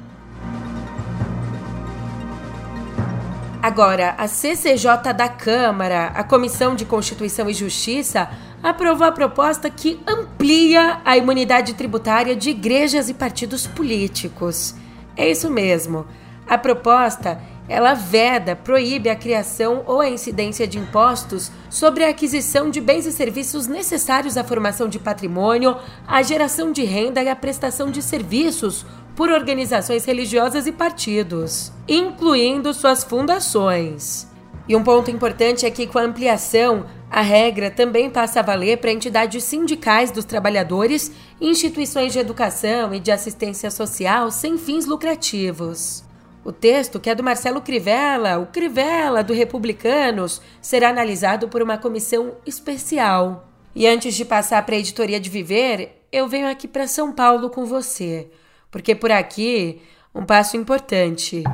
Agora, 3.62 4.16
a 4.18 4.26
CCJ 4.26 5.12
da 5.16 5.28
Câmara, 5.28 6.06
a 6.06 6.24
Comissão 6.24 6.74
de 6.74 6.84
Constituição 6.84 7.48
e 7.48 7.54
Justiça, 7.54 8.28
aprovou 8.60 9.06
a 9.06 9.12
proposta 9.12 9.70
que 9.70 10.00
amplia 10.04 11.00
a 11.04 11.16
imunidade 11.16 11.74
tributária 11.74 12.34
de 12.34 12.50
igrejas 12.50 13.08
e 13.08 13.14
partidos 13.14 13.66
políticos. 13.66 14.74
É 15.16 15.30
isso 15.30 15.48
mesmo. 15.48 16.06
A 16.48 16.58
proposta 16.58 17.40
ela 17.68 17.94
veda, 17.94 18.56
proíbe 18.56 19.08
a 19.08 19.16
criação 19.16 19.84
ou 19.86 20.00
a 20.00 20.08
incidência 20.08 20.66
de 20.66 20.78
impostos 20.78 21.50
sobre 21.70 22.04
a 22.04 22.08
aquisição 22.08 22.70
de 22.70 22.80
bens 22.80 23.06
e 23.06 23.12
serviços 23.12 23.66
necessários 23.66 24.36
à 24.36 24.44
formação 24.44 24.88
de 24.88 24.98
patrimônio, 24.98 25.76
à 26.06 26.22
geração 26.22 26.72
de 26.72 26.82
renda 26.84 27.22
e 27.22 27.28
à 27.28 27.36
prestação 27.36 27.90
de 27.90 28.02
serviços 28.02 28.84
por 29.14 29.30
organizações 29.30 30.04
religiosas 30.04 30.66
e 30.66 30.72
partidos, 30.72 31.72
incluindo 31.86 32.74
suas 32.74 33.04
fundações. 33.04 34.26
E 34.68 34.76
um 34.76 34.82
ponto 34.82 35.10
importante 35.10 35.66
é 35.66 35.70
que, 35.70 35.86
com 35.86 35.98
a 35.98 36.02
ampliação, 36.02 36.86
a 37.10 37.20
regra 37.20 37.70
também 37.70 38.08
passa 38.08 38.40
a 38.40 38.42
valer 38.42 38.78
para 38.78 38.92
entidades 38.92 39.44
sindicais 39.44 40.10
dos 40.10 40.24
trabalhadores 40.24 41.12
instituições 41.40 42.12
de 42.12 42.18
educação 42.18 42.94
e 42.94 43.00
de 43.00 43.10
assistência 43.10 43.70
social 43.70 44.30
sem 44.30 44.56
fins 44.56 44.86
lucrativos. 44.86 46.01
O 46.44 46.50
texto, 46.50 46.98
que 46.98 47.08
é 47.08 47.14
do 47.14 47.22
Marcelo 47.22 47.60
Crivella, 47.60 48.38
o 48.38 48.46
Crivella 48.46 49.22
do 49.22 49.32
Republicanos, 49.32 50.42
será 50.60 50.88
analisado 50.88 51.48
por 51.48 51.62
uma 51.62 51.78
comissão 51.78 52.36
especial. 52.44 53.48
E 53.74 53.86
antes 53.86 54.14
de 54.14 54.24
passar 54.24 54.64
para 54.66 54.74
a 54.74 54.78
editoria 54.78 55.20
de 55.20 55.30
Viver, 55.30 56.04
eu 56.10 56.26
venho 56.26 56.50
aqui 56.50 56.66
para 56.66 56.88
São 56.88 57.12
Paulo 57.12 57.48
com 57.48 57.64
você, 57.64 58.28
porque 58.70 58.94
por 58.94 59.12
aqui 59.12 59.80
um 60.12 60.26
passo 60.26 60.56
importante. 60.56 61.44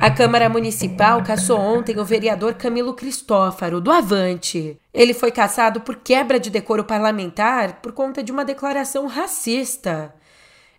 A 0.00 0.10
Câmara 0.10 0.48
Municipal 0.48 1.22
caçou 1.22 1.58
ontem 1.58 1.98
o 1.98 2.04
vereador 2.04 2.54
Camilo 2.54 2.94
Cristófaro, 2.94 3.80
do 3.80 3.90
Avante. 3.90 4.78
Ele 4.92 5.14
foi 5.14 5.30
caçado 5.30 5.80
por 5.80 5.96
quebra 5.96 6.40
de 6.40 6.50
decoro 6.50 6.84
parlamentar 6.84 7.80
por 7.80 7.92
conta 7.92 8.22
de 8.22 8.32
uma 8.32 8.44
declaração 8.44 9.06
racista. 9.06 10.14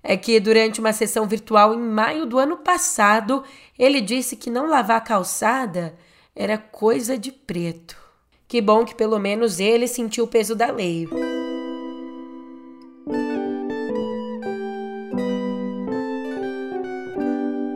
É 0.07 0.15
que 0.15 0.39
durante 0.39 0.79
uma 0.79 0.93
sessão 0.93 1.27
virtual 1.27 1.74
em 1.74 1.79
maio 1.79 2.27
do 2.27 2.38
ano 2.38 2.57
passado, 2.57 3.43
ele 3.77 4.00
disse 4.00 4.35
que 4.35 4.51
não 4.51 4.69
lavar 4.69 5.03
calçada 5.03 5.95
era 6.35 6.59
coisa 6.59 7.17
de 7.17 7.31
preto. 7.31 7.97
Que 8.47 8.62
bom 8.62 8.85
que 8.85 8.93
pelo 8.93 9.17
menos 9.17 9.59
ele 9.59 9.88
sentiu 9.88 10.25
o 10.25 10.27
peso 10.27 10.55
da 10.55 10.69
lei. 10.69 11.09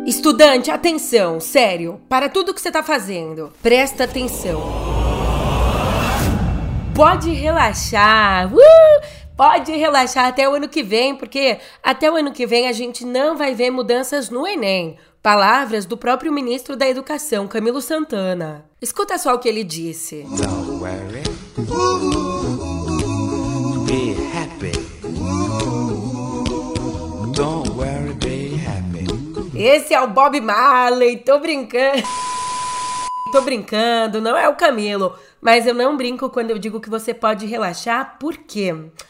Estudante, 0.05 0.69
atenção, 0.69 1.39
sério, 1.39 1.99
para 2.07 2.29
tudo 2.29 2.53
que 2.53 2.61
você 2.61 2.67
está 2.69 2.83
fazendo. 2.83 3.51
Presta 3.63 4.03
atenção. 4.03 4.61
Pode 6.93 7.31
relaxar. 7.31 8.53
Uh! 8.53 9.28
Pode 9.39 9.71
relaxar 9.71 10.25
até 10.25 10.49
o 10.49 10.53
ano 10.53 10.67
que 10.67 10.83
vem, 10.83 11.15
porque 11.15 11.59
até 11.81 12.11
o 12.11 12.17
ano 12.17 12.33
que 12.33 12.45
vem 12.45 12.67
a 12.67 12.73
gente 12.73 13.05
não 13.05 13.37
vai 13.37 13.55
ver 13.55 13.71
mudanças 13.71 14.29
no 14.29 14.45
Enem. 14.45 14.97
Palavras 15.23 15.85
do 15.85 15.95
próprio 15.95 16.29
ministro 16.29 16.75
da 16.75 16.85
Educação, 16.85 17.47
Camilo 17.47 17.79
Santana. 17.79 18.65
Escuta 18.81 19.17
só 19.17 19.33
o 19.33 19.39
que 19.39 19.47
ele 19.47 19.63
disse. 19.63 20.23
Don't 20.23 20.71
worry. 20.71 21.23
Be 23.87 24.17
happy. 24.35 24.73
Don't 27.31 27.69
worry, 27.77 28.13
be 28.15 28.59
esse 29.55 29.93
é 29.93 30.01
o 30.01 30.07
Bob 30.07 30.39
Marley, 30.41 31.17
tô 31.17 31.39
brincando. 31.39 32.03
tô 33.31 33.41
brincando, 33.41 34.19
não 34.19 34.37
é 34.37 34.49
o 34.49 34.55
Camilo. 34.55 35.17
Mas 35.41 35.65
eu 35.65 35.73
não 35.73 35.95
brinco 35.95 36.29
quando 36.29 36.51
eu 36.51 36.57
digo 36.57 36.81
que 36.81 36.89
você 36.89 37.13
pode 37.13 37.45
relaxar, 37.45 38.17
por 38.19 38.35
quê? 38.35 38.73
Porque 38.73 39.08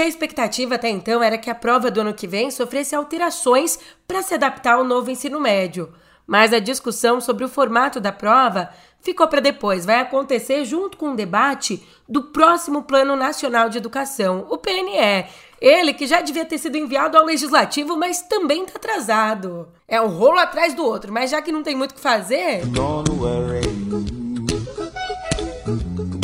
a 0.00 0.06
expectativa 0.06 0.74
até 0.74 0.88
então 0.88 1.22
era 1.22 1.38
que 1.38 1.50
a 1.50 1.54
prova 1.54 1.90
do 1.90 2.00
ano 2.00 2.14
que 2.14 2.26
vem 2.26 2.50
sofresse 2.50 2.94
alterações 2.94 3.78
para 4.06 4.22
se 4.22 4.34
adaptar 4.34 4.74
ao 4.74 4.84
novo 4.84 5.10
ensino 5.10 5.40
médio. 5.40 5.92
Mas 6.26 6.52
a 6.52 6.58
discussão 6.58 7.20
sobre 7.20 7.44
o 7.44 7.48
formato 7.48 8.00
da 8.00 8.12
prova 8.12 8.70
ficou 9.00 9.26
para 9.28 9.40
depois. 9.40 9.86
Vai 9.86 10.00
acontecer 10.00 10.64
junto 10.64 10.98
com 10.98 11.12
o 11.12 11.16
debate 11.16 11.82
do 12.08 12.24
próximo 12.24 12.82
Plano 12.82 13.16
Nacional 13.16 13.70
de 13.70 13.78
Educação, 13.78 14.46
o 14.50 14.58
PNE. 14.58 15.26
Ele 15.60 15.94
que 15.94 16.06
já 16.06 16.20
devia 16.20 16.44
ter 16.44 16.58
sido 16.58 16.76
enviado 16.76 17.16
ao 17.16 17.24
legislativo, 17.24 17.96
mas 17.96 18.20
também 18.22 18.64
está 18.64 18.76
atrasado. 18.76 19.68
É 19.88 20.00
um 20.00 20.08
rolo 20.08 20.38
atrás 20.38 20.74
do 20.74 20.84
outro, 20.84 21.12
mas 21.12 21.30
já 21.30 21.40
que 21.40 21.50
não 21.50 21.62
tem 21.62 21.74
muito 21.74 21.92
o 21.92 21.94
que 21.94 22.00
fazer. 22.00 22.64
Don't 22.66 23.10
worry. 23.10 23.62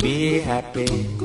Be 0.00 0.42
happy. 0.48 1.23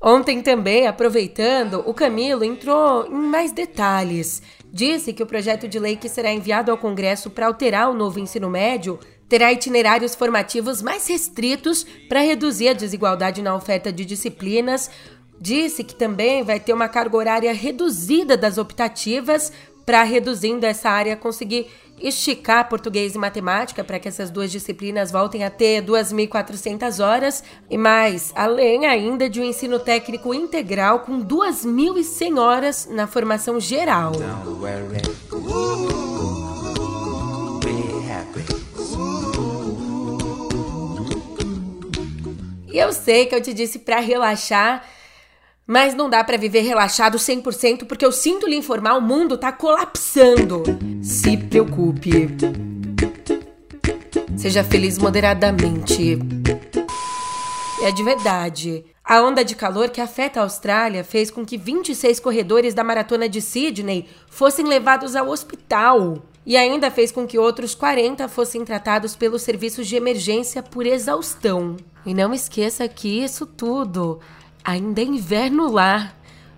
Ontem 0.00 0.42
também, 0.42 0.86
aproveitando, 0.86 1.82
o 1.86 1.94
Camilo 1.94 2.44
entrou 2.44 3.06
em 3.06 3.10
mais 3.10 3.50
detalhes. 3.50 4.42
Disse 4.70 5.12
que 5.12 5.22
o 5.22 5.26
projeto 5.26 5.66
de 5.66 5.78
lei 5.78 5.96
que 5.96 6.08
será 6.08 6.32
enviado 6.32 6.70
ao 6.70 6.78
Congresso 6.78 7.30
para 7.30 7.46
alterar 7.46 7.90
o 7.90 7.94
novo 7.94 8.18
ensino 8.18 8.50
médio 8.50 8.98
terá 9.28 9.52
itinerários 9.52 10.14
formativos 10.14 10.82
mais 10.82 11.06
restritos 11.08 11.84
para 12.08 12.20
reduzir 12.20 12.68
a 12.68 12.74
desigualdade 12.74 13.42
na 13.42 13.56
oferta 13.56 13.90
de 13.90 14.04
disciplinas. 14.04 14.90
Disse 15.40 15.82
que 15.82 15.94
também 15.94 16.42
vai 16.42 16.60
ter 16.60 16.72
uma 16.72 16.88
carga 16.88 17.16
horária 17.16 17.52
reduzida 17.52 18.36
das 18.36 18.58
optativas 18.58 19.52
para 19.84 20.02
reduzindo 20.02 20.66
essa 20.66 20.90
área 20.90 21.16
conseguir 21.16 21.68
esticar 22.00 22.68
português 22.68 23.14
e 23.14 23.18
matemática 23.18 23.82
para 23.82 23.98
que 23.98 24.08
essas 24.08 24.30
duas 24.30 24.50
disciplinas 24.50 25.10
voltem 25.10 25.44
a 25.44 25.50
ter 25.50 25.82
2.400 25.82 27.04
horas 27.04 27.42
e 27.70 27.78
mais, 27.78 28.32
além 28.34 28.86
ainda 28.86 29.28
de 29.28 29.40
um 29.40 29.44
ensino 29.44 29.78
técnico 29.78 30.34
integral 30.34 31.00
com 31.00 31.24
2.100 31.24 32.38
horas 32.38 32.88
na 32.90 33.06
formação 33.06 33.58
geral. 33.58 34.12
E 42.76 42.78
eu 42.78 42.92
sei 42.92 43.24
que 43.24 43.34
eu 43.34 43.40
te 43.40 43.54
disse 43.54 43.78
para 43.78 44.00
relaxar, 44.00 44.84
mas 45.66 45.94
não 45.94 46.08
dá 46.08 46.22
para 46.22 46.38
viver 46.38 46.60
relaxado 46.60 47.18
100% 47.18 47.86
porque 47.86 48.06
eu 48.06 48.12
sinto 48.12 48.46
lhe 48.46 48.56
informar, 48.56 48.96
o 48.96 49.00
mundo 49.00 49.36
tá 49.36 49.50
colapsando. 49.50 50.62
Se 51.02 51.36
preocupe. 51.36 52.28
Seja 54.36 54.62
feliz 54.62 54.96
moderadamente. 54.96 56.18
É 57.82 57.90
de 57.90 58.02
verdade. 58.02 58.84
A 59.04 59.22
onda 59.22 59.44
de 59.44 59.54
calor 59.54 59.90
que 59.90 60.00
afeta 60.00 60.40
a 60.40 60.42
Austrália 60.44 61.02
fez 61.02 61.30
com 61.30 61.44
que 61.44 61.56
26 61.56 62.20
corredores 62.20 62.74
da 62.74 62.84
maratona 62.84 63.28
de 63.28 63.40
Sydney 63.40 64.08
fossem 64.28 64.66
levados 64.66 65.16
ao 65.16 65.28
hospital. 65.28 66.18
E 66.44 66.56
ainda 66.56 66.92
fez 66.92 67.10
com 67.10 67.26
que 67.26 67.38
outros 67.38 67.74
40 67.74 68.28
fossem 68.28 68.64
tratados 68.64 69.16
pelos 69.16 69.42
serviços 69.42 69.86
de 69.86 69.96
emergência 69.96 70.62
por 70.62 70.86
exaustão. 70.86 71.76
E 72.04 72.14
não 72.14 72.32
esqueça 72.32 72.86
que 72.86 73.22
isso 73.22 73.46
tudo 73.46 74.20
ainda 74.66 75.00
é 75.00 75.04
inverno 75.04 75.70
lá. 75.70 76.12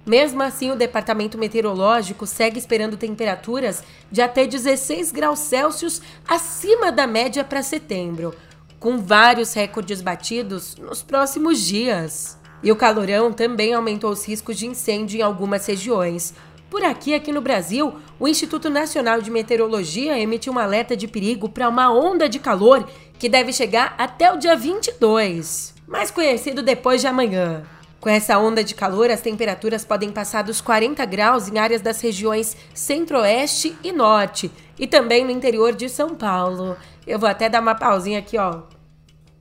Mesmo 0.06 0.42
assim, 0.42 0.70
o 0.70 0.76
departamento 0.76 1.36
meteorológico 1.36 2.26
segue 2.26 2.58
esperando 2.58 2.96
temperaturas 2.96 3.84
de 4.10 4.22
até 4.22 4.46
16 4.46 5.12
graus 5.12 5.40
Celsius 5.40 6.00
acima 6.26 6.90
da 6.90 7.06
média 7.06 7.44
para 7.44 7.62
setembro, 7.62 8.34
com 8.80 8.98
vários 8.98 9.52
recordes 9.52 10.00
batidos 10.00 10.76
nos 10.76 11.02
próximos 11.02 11.60
dias. 11.60 12.38
E 12.62 12.72
o 12.72 12.76
calorão 12.76 13.32
também 13.32 13.74
aumentou 13.74 14.10
os 14.10 14.26
riscos 14.26 14.56
de 14.56 14.66
incêndio 14.66 15.18
em 15.18 15.22
algumas 15.22 15.66
regiões, 15.66 16.34
por 16.70 16.84
aqui, 16.84 17.14
aqui 17.14 17.32
no 17.32 17.40
Brasil, 17.40 17.94
o 18.20 18.28
Instituto 18.28 18.68
Nacional 18.68 19.22
de 19.22 19.30
Meteorologia 19.30 20.18
emitiu 20.18 20.52
um 20.52 20.58
alerta 20.58 20.94
de 20.94 21.08
perigo 21.08 21.48
para 21.48 21.68
uma 21.68 21.90
onda 21.90 22.28
de 22.28 22.38
calor 22.38 22.86
que 23.18 23.28
deve 23.28 23.54
chegar 23.54 23.94
até 23.96 24.30
o 24.30 24.36
dia 24.36 24.54
22, 24.54 25.74
mais 25.86 26.10
conhecido 26.10 26.62
depois 26.62 27.00
de 27.00 27.06
amanhã. 27.06 27.64
Com 28.00 28.08
essa 28.08 28.38
onda 28.38 28.62
de 28.62 28.74
calor, 28.74 29.10
as 29.10 29.20
temperaturas 29.20 29.84
podem 29.84 30.12
passar 30.12 30.42
dos 30.42 30.60
40 30.60 31.04
graus 31.04 31.48
em 31.48 31.58
áreas 31.58 31.80
das 31.80 32.00
regiões 32.00 32.56
centro-oeste 32.72 33.76
e 33.82 33.90
norte, 33.90 34.50
e 34.78 34.86
também 34.86 35.24
no 35.24 35.30
interior 35.30 35.74
de 35.74 35.88
São 35.88 36.14
Paulo. 36.14 36.76
Eu 37.06 37.18
vou 37.18 37.28
até 37.28 37.48
dar 37.48 37.60
uma 37.60 37.74
pausinha 37.74 38.20
aqui, 38.20 38.38
ó. 38.38 38.62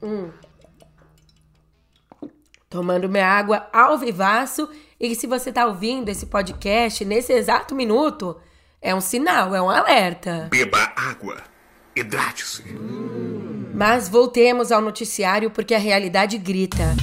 Hum. 0.02 0.30
Tomando 2.70 3.08
minha 3.08 3.28
água 3.28 3.68
ao 3.72 3.98
vivaço 3.98 4.68
e 5.00 5.14
se 5.16 5.28
você 5.28 5.50
está 5.50 5.66
ouvindo 5.66 6.10
esse 6.10 6.26
podcast 6.26 7.06
nesse 7.06 7.32
exato 7.32 7.76
minuto, 7.76 8.36
é 8.82 8.94
um 8.96 9.02
sinal, 9.02 9.56
é 9.56 9.62
um 9.62 9.70
alerta. 9.70 10.48
Beba 10.50 10.92
água. 10.96 11.38
Hidrate-se. 11.96 12.64
Mas 13.74 14.10
voltemos 14.10 14.72
ao 14.72 14.82
noticiário 14.82 15.52
porque 15.52 15.76
a 15.76 15.80
realidade 15.80 16.38
grita. 16.38 16.96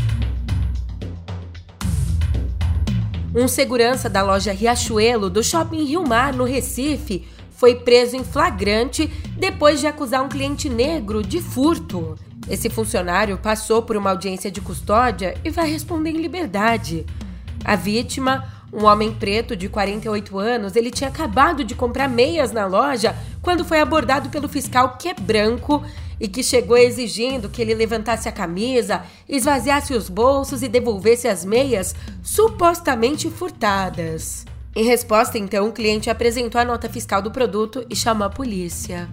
Um 3.35 3.49
segurança 3.49 4.09
da 4.09 4.23
loja 4.23 4.53
Riachuelo 4.53 5.29
do 5.29 5.42
Shopping 5.42 5.83
Rio 5.83 6.07
Mar, 6.07 6.33
no 6.33 6.44
Recife, 6.44 7.27
foi 7.51 7.75
preso 7.75 8.14
em 8.14 8.23
flagrante 8.23 9.09
depois 9.37 9.81
de 9.81 9.88
acusar 9.88 10.23
um 10.23 10.29
cliente 10.29 10.68
negro 10.68 11.20
de 11.20 11.40
furto. 11.42 12.16
Esse 12.49 12.70
funcionário 12.70 13.37
passou 13.37 13.83
por 13.83 13.97
uma 13.97 14.11
audiência 14.11 14.53
de 14.53 14.61
custódia 14.61 15.35
e 15.44 15.51
vai 15.51 15.68
responder 15.68 16.11
em 16.11 16.20
liberdade. 16.20 17.05
A 17.64 17.75
vítima, 17.75 18.44
um 18.73 18.85
homem 18.85 19.12
preto 19.12 19.57
de 19.57 19.68
48 19.68 20.38
anos, 20.38 20.77
ele 20.77 20.92
tinha 20.92 21.11
acabado 21.11 21.64
de 21.64 21.75
comprar 21.75 22.09
meias 22.09 22.53
na 22.53 22.66
loja 22.66 23.16
quando 23.42 23.64
foi 23.64 23.81
abordado 23.81 24.29
pelo 24.29 24.49
fiscal 24.49 24.97
que 24.97 25.09
é 25.09 25.14
branco 25.14 25.83
e 26.20 26.29
que 26.29 26.42
chegou 26.42 26.77
exigindo 26.77 27.48
que 27.48 27.61
ele 27.61 27.74
levantasse 27.74 28.29
a 28.29 28.33
camisa, 28.33 29.03
esvaziasse 29.29 29.94
os 29.94 30.09
bolsos 30.09 30.62
e 30.62 30.68
devolvesse 30.68 31.29
as 31.29 31.44
meias 31.44 31.94
supostamente 32.22 33.31
furtadas. 33.31 34.44
Em 34.77 34.85
resposta, 34.85 35.38
então, 35.38 35.68
o 35.68 35.72
cliente 35.72 36.11
apresentou 36.11 36.61
a 36.61 36.64
nota 36.64 36.88
fiscal 36.88 37.22
do 37.22 37.31
produto 37.31 37.87
e 37.88 37.94
chamou 37.94 38.27
a 38.27 38.31
polícia. 38.31 39.09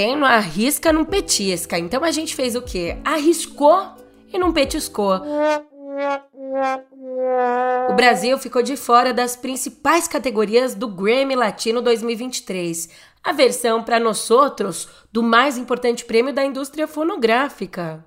Quem 0.00 0.16
não 0.16 0.26
arrisca 0.26 0.94
não 0.94 1.04
petisca. 1.04 1.78
Então 1.78 2.02
a 2.02 2.10
gente 2.10 2.34
fez 2.34 2.56
o 2.56 2.62
quê? 2.62 2.96
Arriscou 3.04 3.86
e 4.32 4.38
não 4.38 4.50
petiscou. 4.50 5.20
O 7.86 7.92
Brasil 7.92 8.38
ficou 8.38 8.62
de 8.62 8.78
fora 8.78 9.12
das 9.12 9.36
principais 9.36 10.08
categorias 10.08 10.74
do 10.74 10.88
Grammy 10.88 11.36
Latino 11.36 11.82
2023, 11.82 12.88
a 13.22 13.32
versão 13.32 13.82
para 13.82 14.00
nós 14.00 14.30
outros 14.30 14.88
do 15.12 15.22
mais 15.22 15.58
importante 15.58 16.06
prêmio 16.06 16.32
da 16.32 16.46
indústria 16.46 16.88
fonográfica. 16.88 18.02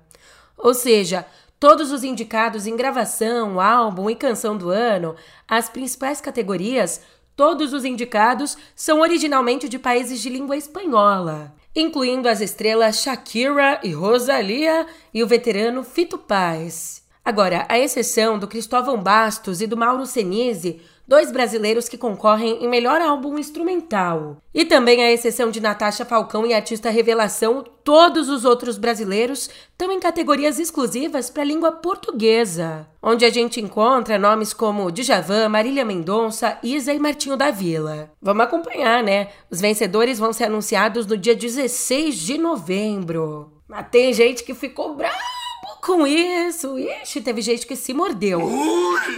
Ou 0.58 0.74
seja, 0.74 1.24
todos 1.60 1.92
os 1.92 2.02
indicados 2.02 2.66
em 2.66 2.74
gravação, 2.74 3.60
álbum 3.60 4.10
e 4.10 4.16
canção 4.16 4.58
do 4.58 4.68
ano, 4.68 5.14
as 5.46 5.68
principais 5.68 6.20
categorias, 6.20 7.00
todos 7.36 7.72
os 7.72 7.84
indicados 7.84 8.58
são 8.74 8.98
originalmente 8.98 9.68
de 9.68 9.78
países 9.78 10.20
de 10.20 10.28
língua 10.28 10.56
espanhola 10.56 11.54
incluindo 11.74 12.28
as 12.28 12.40
estrelas 12.40 13.00
Shakira 13.00 13.80
e 13.82 13.92
Rosalia 13.92 14.86
e 15.12 15.22
o 15.22 15.26
veterano 15.26 15.82
Fito 15.82 16.16
Paz. 16.16 17.02
Agora, 17.24 17.66
a 17.68 17.78
exceção 17.78 18.38
do 18.38 18.46
Cristóvão 18.46 19.02
Bastos 19.02 19.60
e 19.60 19.66
do 19.66 19.76
Mauro 19.76 20.04
Senise, 20.04 20.80
dois 21.06 21.30
brasileiros 21.30 21.88
que 21.88 21.98
concorrem 21.98 22.64
em 22.64 22.68
melhor 22.68 23.00
álbum 23.00 23.38
instrumental. 23.38 24.36
E 24.52 24.64
também 24.64 25.02
a 25.02 25.12
exceção 25.12 25.50
de 25.50 25.60
Natasha 25.60 26.04
Falcão 26.04 26.46
e 26.46 26.54
artista 26.54 26.90
revelação, 26.90 27.64
todos 27.82 28.28
os 28.28 28.44
outros 28.44 28.78
brasileiros 28.78 29.50
estão 29.70 29.92
em 29.92 30.00
categorias 30.00 30.58
exclusivas 30.58 31.28
para 31.28 31.42
a 31.42 31.46
língua 31.46 31.72
portuguesa, 31.72 32.88
onde 33.02 33.24
a 33.24 33.30
gente 33.30 33.60
encontra 33.60 34.18
nomes 34.18 34.52
como 34.52 34.90
Djavan, 34.90 35.48
Marília 35.48 35.84
Mendonça, 35.84 36.58
Isa 36.62 36.92
e 36.92 36.98
Martinho 36.98 37.36
da 37.36 37.50
Vila. 37.50 38.10
Vamos 38.22 38.44
acompanhar, 38.44 39.02
né? 39.02 39.28
Os 39.50 39.60
vencedores 39.60 40.18
vão 40.18 40.32
ser 40.32 40.44
anunciados 40.44 41.06
no 41.06 41.16
dia 41.16 41.34
16 41.34 42.14
de 42.14 42.38
novembro. 42.38 43.52
Mas 43.68 43.88
tem 43.90 44.12
gente 44.12 44.44
que 44.44 44.54
ficou 44.54 44.94
brava 44.94 45.33
com 45.80 46.06
isso, 46.06 46.78
ixi, 46.78 47.20
teve 47.20 47.42
gente 47.42 47.66
que 47.66 47.76
se 47.76 47.92
mordeu. 47.92 48.40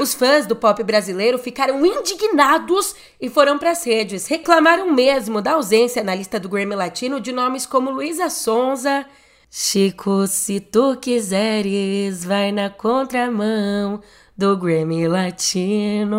Os 0.01 0.15
fãs 0.15 0.47
do 0.47 0.57
pop 0.57 0.83
brasileiro 0.83 1.39
ficaram 1.39 1.85
indignados 1.87 2.95
e 3.21 3.29
foram 3.29 3.59
para 3.59 3.71
as 3.71 3.85
redes. 3.85 4.27
Reclamaram 4.27 4.93
mesmo 4.93 5.41
da 5.41 5.53
ausência 5.53 6.03
na 6.03 6.15
lista 6.15 6.41
do 6.41 6.49
Grammy 6.49 6.75
Latino 6.75 7.21
de 7.21 7.31
nomes 7.33 7.67
como 7.67 7.91
Luísa 7.91 8.29
Sonza. 8.29 9.07
Chico, 9.49 10.27
se 10.27 10.59
tu 10.59 10.97
quiseres, 10.97 12.25
vai 12.25 12.51
na 12.51 12.69
contramão 12.69 14.01
do 14.37 14.57
Grammy 14.57 15.07
Latino. 15.07 16.19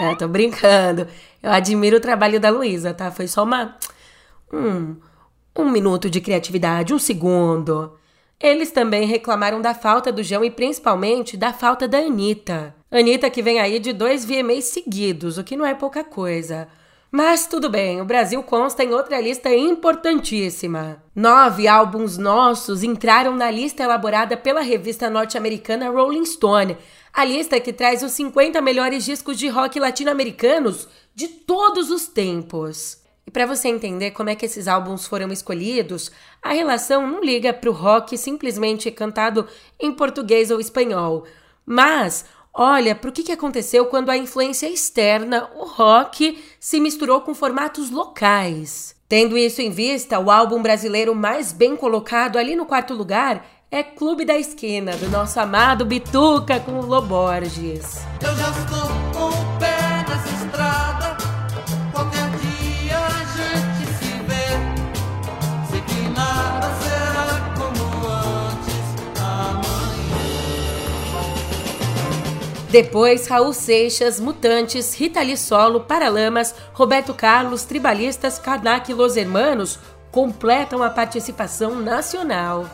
É, 0.00 0.14
tô 0.16 0.28
brincando. 0.28 1.06
Eu 1.42 1.52
admiro 1.52 1.96
o 1.96 2.00
trabalho 2.00 2.40
da 2.40 2.50
Luísa, 2.50 2.92
tá? 2.92 3.10
Foi 3.10 3.28
só 3.28 3.44
uma. 3.44 3.76
Um, 4.52 4.96
um 5.56 5.70
minuto 5.70 6.10
de 6.10 6.20
criatividade, 6.20 6.92
um 6.92 6.98
segundo. 6.98 7.96
Eles 8.40 8.70
também 8.70 9.06
reclamaram 9.06 9.60
da 9.60 9.74
falta 9.74 10.12
do 10.12 10.22
João 10.22 10.44
e 10.44 10.50
principalmente 10.50 11.36
da 11.36 11.52
falta 11.52 11.88
da 11.88 11.98
Anitta. 11.98 12.74
Anitta 12.90 13.30
que 13.30 13.42
vem 13.42 13.58
aí 13.58 13.78
de 13.78 13.92
dois 13.92 14.24
VMAs 14.24 14.66
seguidos, 14.66 15.38
o 15.38 15.44
que 15.44 15.56
não 15.56 15.64
é 15.64 15.74
pouca 15.74 16.04
coisa. 16.04 16.68
Mas 17.10 17.46
tudo 17.46 17.70
bem, 17.70 18.00
o 18.00 18.04
Brasil 18.04 18.42
consta 18.42 18.84
em 18.84 18.92
outra 18.92 19.18
lista 19.20 19.54
importantíssima. 19.54 21.02
Nove 21.14 21.66
álbuns 21.66 22.18
nossos 22.18 22.82
entraram 22.82 23.34
na 23.34 23.50
lista 23.50 23.82
elaborada 23.82 24.36
pela 24.36 24.60
revista 24.60 25.08
norte-americana 25.08 25.88
Rolling 25.88 26.26
Stone, 26.26 26.76
a 27.12 27.24
lista 27.24 27.58
que 27.58 27.72
traz 27.72 28.02
os 28.02 28.12
50 28.12 28.60
melhores 28.60 29.04
discos 29.04 29.38
de 29.38 29.48
rock 29.48 29.80
latino-americanos 29.80 30.88
de 31.14 31.28
todos 31.28 31.90
os 31.90 32.06
tempos. 32.06 32.98
E 33.26 33.30
para 33.30 33.44
você 33.44 33.68
entender 33.68 34.12
como 34.12 34.30
é 34.30 34.36
que 34.36 34.46
esses 34.46 34.68
álbuns 34.68 35.06
foram 35.06 35.32
escolhidos, 35.32 36.12
a 36.40 36.52
relação 36.52 37.06
não 37.06 37.20
liga 37.20 37.52
para 37.52 37.68
o 37.68 37.72
rock 37.72 38.16
simplesmente 38.16 38.90
cantado 38.90 39.48
em 39.80 39.90
português 39.90 40.50
ou 40.50 40.60
espanhol, 40.60 41.24
mas 41.64 42.24
olha 42.54 42.94
para 42.94 43.10
o 43.10 43.12
que 43.12 43.32
aconteceu 43.32 43.86
quando 43.86 44.10
a 44.10 44.16
influência 44.16 44.68
externa, 44.68 45.50
o 45.56 45.64
rock, 45.64 46.42
se 46.60 46.78
misturou 46.78 47.20
com 47.20 47.34
formatos 47.34 47.90
locais. 47.90 48.94
Tendo 49.08 49.36
isso 49.36 49.60
em 49.60 49.70
vista, 49.70 50.18
o 50.18 50.30
álbum 50.30 50.62
brasileiro 50.62 51.14
mais 51.14 51.52
bem 51.52 51.76
colocado 51.76 52.38
ali 52.38 52.56
no 52.56 52.66
quarto 52.66 52.94
lugar 52.94 53.44
é 53.70 53.82
Clube 53.82 54.24
da 54.24 54.36
Esquina, 54.36 54.96
do 54.96 55.08
nosso 55.08 55.38
amado 55.40 55.84
Bituca 55.84 56.60
com 56.60 56.78
o 56.78 56.86
Loborges. 56.86 58.04
Eu 58.22 58.34
já 58.36 58.50
estou 58.50 58.88
com 59.12 59.28
o 59.28 59.58
pé 59.58 60.04
nessa 60.08 60.44
estrada, 60.44 61.15
Depois, 72.76 73.26
Raul 73.26 73.54
Seixas, 73.54 74.20
Mutantes, 74.20 74.92
Rita 74.92 75.22
Lee 75.22 75.34
Solo, 75.34 75.80
Paralamas, 75.80 76.54
Roberto 76.74 77.14
Carlos, 77.14 77.64
Tribalistas, 77.64 78.38
Karnak 78.38 78.90
e 78.90 78.94
Los 78.94 79.16
Hermanos 79.16 79.78
completam 80.12 80.82
a 80.82 80.90
participação 80.90 81.76
nacional. 81.76 82.68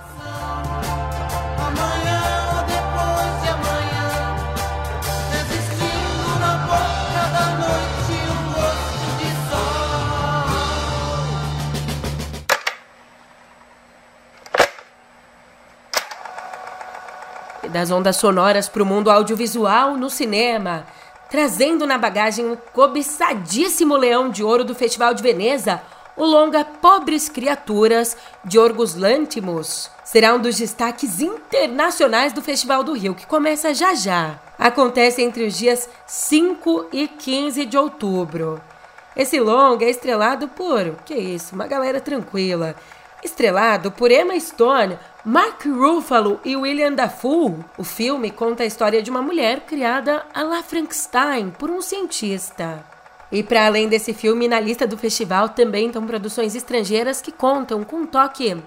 Das 17.73 17.91
ondas 17.91 18.17
sonoras 18.17 18.69
para 18.69 18.83
o 18.83 18.87
mundo 18.87 19.11
audiovisual 19.11 19.97
no 19.97 20.11
cinema, 20.11 20.87
trazendo 21.31 21.87
na 21.87 21.97
bagagem 21.97 22.53
o 22.53 22.57
cobiçadíssimo 22.57 23.97
Leão 23.97 24.29
de 24.29 24.45
Ouro 24.45 24.63
do 24.63 24.75
Festival 24.75 25.15
de 25.15 25.23
Veneza, 25.23 25.81
o 26.15 26.25
longa 26.25 26.65
Pobres 26.65 27.29
Criaturas 27.29 28.17
de 28.45 28.59
Orgos 28.59 28.95
Lantimos. 28.95 29.91
Será 30.05 30.35
um 30.35 30.39
dos 30.39 30.59
destaques 30.59 31.21
internacionais 31.21 32.35
do 32.35 32.43
Festival 32.43 32.85
do 32.85 32.93
Rio, 32.93 33.15
que 33.15 33.27
começa 33.27 33.73
já 33.73 33.95
já. 33.95 34.39
Acontece 34.59 35.23
entre 35.23 35.47
os 35.47 35.57
dias 35.57 35.89
5 36.07 36.89
e 36.93 37.09
15 37.09 37.65
de 37.65 37.79
outubro. 37.79 38.61
Esse 39.17 39.41
longa 39.41 39.87
é 39.87 39.91
estrelado 39.91 40.49
por, 40.49 40.97
que 41.05 41.15
isso, 41.15 41.55
uma 41.55 41.67
galera 41.67 42.01
tranquila. 42.01 42.77
Estrelado 43.25 43.91
por 43.91 44.11
Emma 44.11 44.39
Stone, 44.39 44.99
Mark 45.25 45.65
Ruffalo 45.67 46.41
e 46.45 46.57
William 46.57 46.95
Dafoe, 46.95 47.65
o 47.79 47.85
filme 47.85 48.29
conta 48.29 48.65
a 48.65 48.67
história 48.67 49.01
de 49.01 49.09
uma 49.09 49.23
mulher 49.23 49.61
criada 49.61 50.27
a 50.35 50.43
la 50.43 50.65
Frankenstein 50.65 51.51
por 51.51 51.71
um 51.71 51.81
cientista. 51.81 52.85
E 53.31 53.41
para 53.41 53.67
além 53.67 53.89
desse 53.89 54.13
filme, 54.13 54.49
na 54.49 54.59
lista 54.59 54.85
do 54.85 54.99
festival 54.99 55.51
também 55.51 55.87
estão 55.87 56.05
produções 56.05 56.57
estrangeiras 56.57 57.23
que 57.23 57.31
contam 57.31 57.85
com 57.85 57.99
um 57.99 58.07
toque 58.07 58.61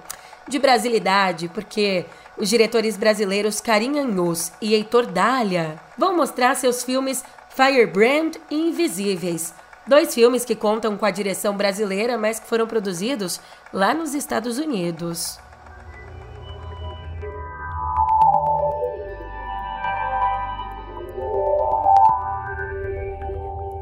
de 0.48 0.58
brasilidade, 0.58 1.50
porque 1.50 2.06
os 2.38 2.50
diretores 2.50 2.96
brasileiros 2.96 3.60
Karim 3.60 4.00
Anhos 4.00 4.54
e 4.62 4.74
Heitor 4.74 5.08
Dália 5.08 5.78
vão 5.98 6.16
mostrar 6.16 6.56
seus 6.56 6.86
filmes 6.86 7.22
Firebrand 7.50 8.32
e 8.50 8.70
Invisíveis, 8.70 9.54
dois 9.86 10.16
filmes 10.16 10.46
que 10.46 10.56
contam 10.56 10.96
com 10.96 11.06
a 11.06 11.12
direção 11.12 11.58
brasileira, 11.58 12.18
mas 12.18 12.40
que 12.40 12.48
foram 12.48 12.66
produzidos 12.66 13.42
lá 13.74 13.94
nos 13.94 14.14
Estados 14.14 14.58
Unidos. 14.58 15.38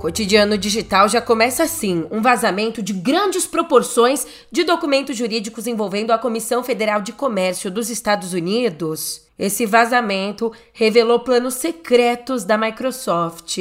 Cotidiano 0.04 0.58
digital 0.58 1.08
já 1.08 1.22
começa 1.22 1.63
assim: 1.63 2.06
um 2.12 2.22
vazamento 2.22 2.84
de 2.84 2.92
grandes 2.92 3.48
proporções 3.48 4.28
de 4.52 4.66
documentos 4.66 5.16
jurídicos 5.16 5.66
envolvendo 5.66 6.12
a 6.12 6.18
Comissão 6.18 6.62
Federal 6.62 7.00
de 7.00 7.13
Comércio 7.13 7.72
dos 7.72 7.89
Estados 7.89 8.34
Unidos. 8.34 9.26
Esse 9.39 9.66
vazamento 9.66 10.52
revelou 10.74 11.22
planos 11.22 11.54
secretos 11.54 12.44
da 12.44 12.58
Microsoft. 12.58 13.60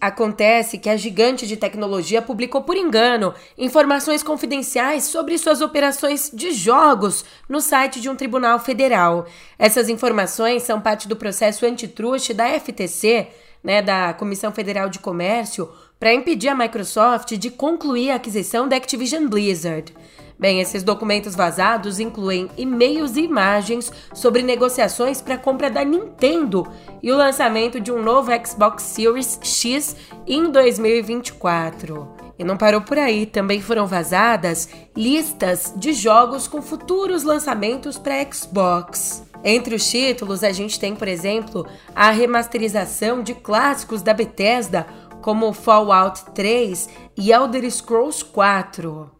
Acontece 0.00 0.78
que 0.78 0.88
a 0.88 0.96
gigante 0.96 1.46
de 1.46 1.54
tecnologia 1.54 2.22
publicou 2.22 2.62
por 2.62 2.78
engano 2.78 3.34
informações 3.58 4.22
confidenciais 4.22 5.04
sobre 5.04 5.36
suas 5.36 5.60
operações 5.60 6.30
de 6.32 6.50
jogos 6.52 7.26
no 7.46 7.60
site 7.60 8.00
de 8.00 8.08
um 8.08 8.16
tribunal 8.16 8.58
federal. 8.58 9.26
Essas 9.58 9.90
informações 9.90 10.62
são 10.62 10.80
parte 10.80 11.06
do 11.06 11.14
processo 11.14 11.66
antitruste 11.66 12.32
da 12.32 12.48
FTC 12.58 13.28
né, 13.64 13.80
da 13.80 14.12
Comissão 14.12 14.52
Federal 14.52 14.90
de 14.90 14.98
Comércio 14.98 15.70
para 15.98 16.12
impedir 16.12 16.48
a 16.48 16.54
Microsoft 16.54 17.32
de 17.38 17.50
concluir 17.50 18.10
a 18.10 18.16
aquisição 18.16 18.68
da 18.68 18.76
Activision 18.76 19.26
Blizzard. 19.26 19.94
Bem, 20.38 20.60
esses 20.60 20.82
documentos 20.82 21.34
vazados 21.34 22.00
incluem 22.00 22.50
e-mails 22.58 23.16
e 23.16 23.22
imagens 23.22 23.90
sobre 24.12 24.42
negociações 24.42 25.22
para 25.22 25.36
a 25.36 25.38
compra 25.38 25.70
da 25.70 25.84
Nintendo 25.84 26.70
e 27.02 27.10
o 27.10 27.16
lançamento 27.16 27.80
de 27.80 27.92
um 27.92 28.02
novo 28.02 28.30
Xbox 28.44 28.82
Series 28.82 29.38
X 29.42 29.96
em 30.26 30.50
2024. 30.50 32.08
E 32.36 32.42
não 32.42 32.56
parou 32.56 32.80
por 32.80 32.98
aí, 32.98 33.26
também 33.26 33.62
foram 33.62 33.86
vazadas 33.86 34.68
listas 34.96 35.72
de 35.76 35.92
jogos 35.92 36.48
com 36.48 36.60
futuros 36.60 37.22
lançamentos 37.22 37.96
para 37.96 38.26
Xbox. 38.30 39.22
Entre 39.44 39.74
os 39.74 39.86
títulos, 39.88 40.42
a 40.42 40.50
gente 40.52 40.80
tem, 40.80 40.96
por 40.96 41.06
exemplo, 41.06 41.66
a 41.94 42.10
remasterização 42.10 43.22
de 43.22 43.34
clássicos 43.34 44.00
da 44.00 44.14
Bethesda, 44.14 44.86
como 45.20 45.52
Fallout 45.52 46.32
3 46.34 46.88
e 47.14 47.30
Elder 47.30 47.70
Scrolls 47.70 48.24
4. 48.24 49.10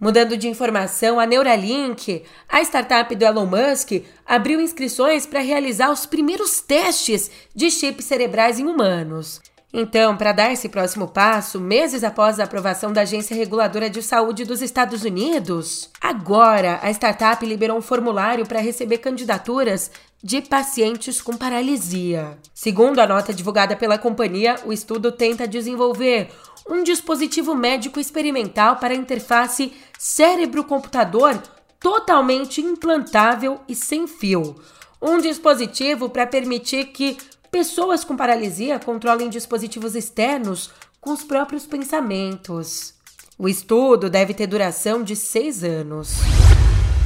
Mudando 0.00 0.36
de 0.36 0.48
informação, 0.48 1.20
a 1.20 1.26
Neuralink, 1.26 2.24
a 2.48 2.62
startup 2.62 3.14
do 3.14 3.24
Elon 3.24 3.46
Musk, 3.46 4.04
abriu 4.26 4.60
inscrições 4.60 5.26
para 5.26 5.40
realizar 5.40 5.90
os 5.90 6.06
primeiros 6.06 6.60
testes 6.60 7.30
de 7.54 7.70
chips 7.70 8.06
cerebrais 8.06 8.58
em 8.58 8.66
humanos. 8.66 9.40
Então, 9.76 10.16
para 10.16 10.30
dar 10.30 10.52
esse 10.52 10.68
próximo 10.68 11.08
passo, 11.08 11.60
meses 11.60 12.04
após 12.04 12.38
a 12.38 12.44
aprovação 12.44 12.92
da 12.92 13.00
Agência 13.00 13.34
Reguladora 13.34 13.90
de 13.90 14.00
Saúde 14.04 14.44
dos 14.44 14.62
Estados 14.62 15.02
Unidos, 15.02 15.90
agora 16.00 16.78
a 16.80 16.92
startup 16.92 17.44
liberou 17.44 17.76
um 17.76 17.82
formulário 17.82 18.46
para 18.46 18.60
receber 18.60 18.98
candidaturas 18.98 19.90
de 20.22 20.40
pacientes 20.40 21.20
com 21.20 21.36
paralisia. 21.36 22.38
Segundo 22.54 23.00
a 23.00 23.06
nota 23.08 23.34
divulgada 23.34 23.74
pela 23.74 23.98
companhia, 23.98 24.60
o 24.64 24.72
estudo 24.72 25.10
tenta 25.10 25.44
desenvolver 25.48 26.30
um 26.70 26.84
dispositivo 26.84 27.52
médico 27.52 27.98
experimental 27.98 28.76
para 28.76 28.94
interface 28.94 29.72
cérebro-computador 29.98 31.42
totalmente 31.80 32.60
implantável 32.60 33.60
e 33.68 33.74
sem 33.74 34.06
fio. 34.06 34.54
Um 35.02 35.18
dispositivo 35.18 36.08
para 36.08 36.28
permitir 36.28 36.86
que 36.86 37.18
Pessoas 37.54 38.02
com 38.02 38.16
paralisia 38.16 38.80
controlam 38.80 39.28
dispositivos 39.28 39.94
externos 39.94 40.72
com 41.00 41.12
os 41.12 41.22
próprios 41.22 41.64
pensamentos. 41.64 42.94
O 43.38 43.48
estudo 43.48 44.10
deve 44.10 44.34
ter 44.34 44.48
duração 44.48 45.04
de 45.04 45.14
seis 45.14 45.62
anos. 45.62 46.16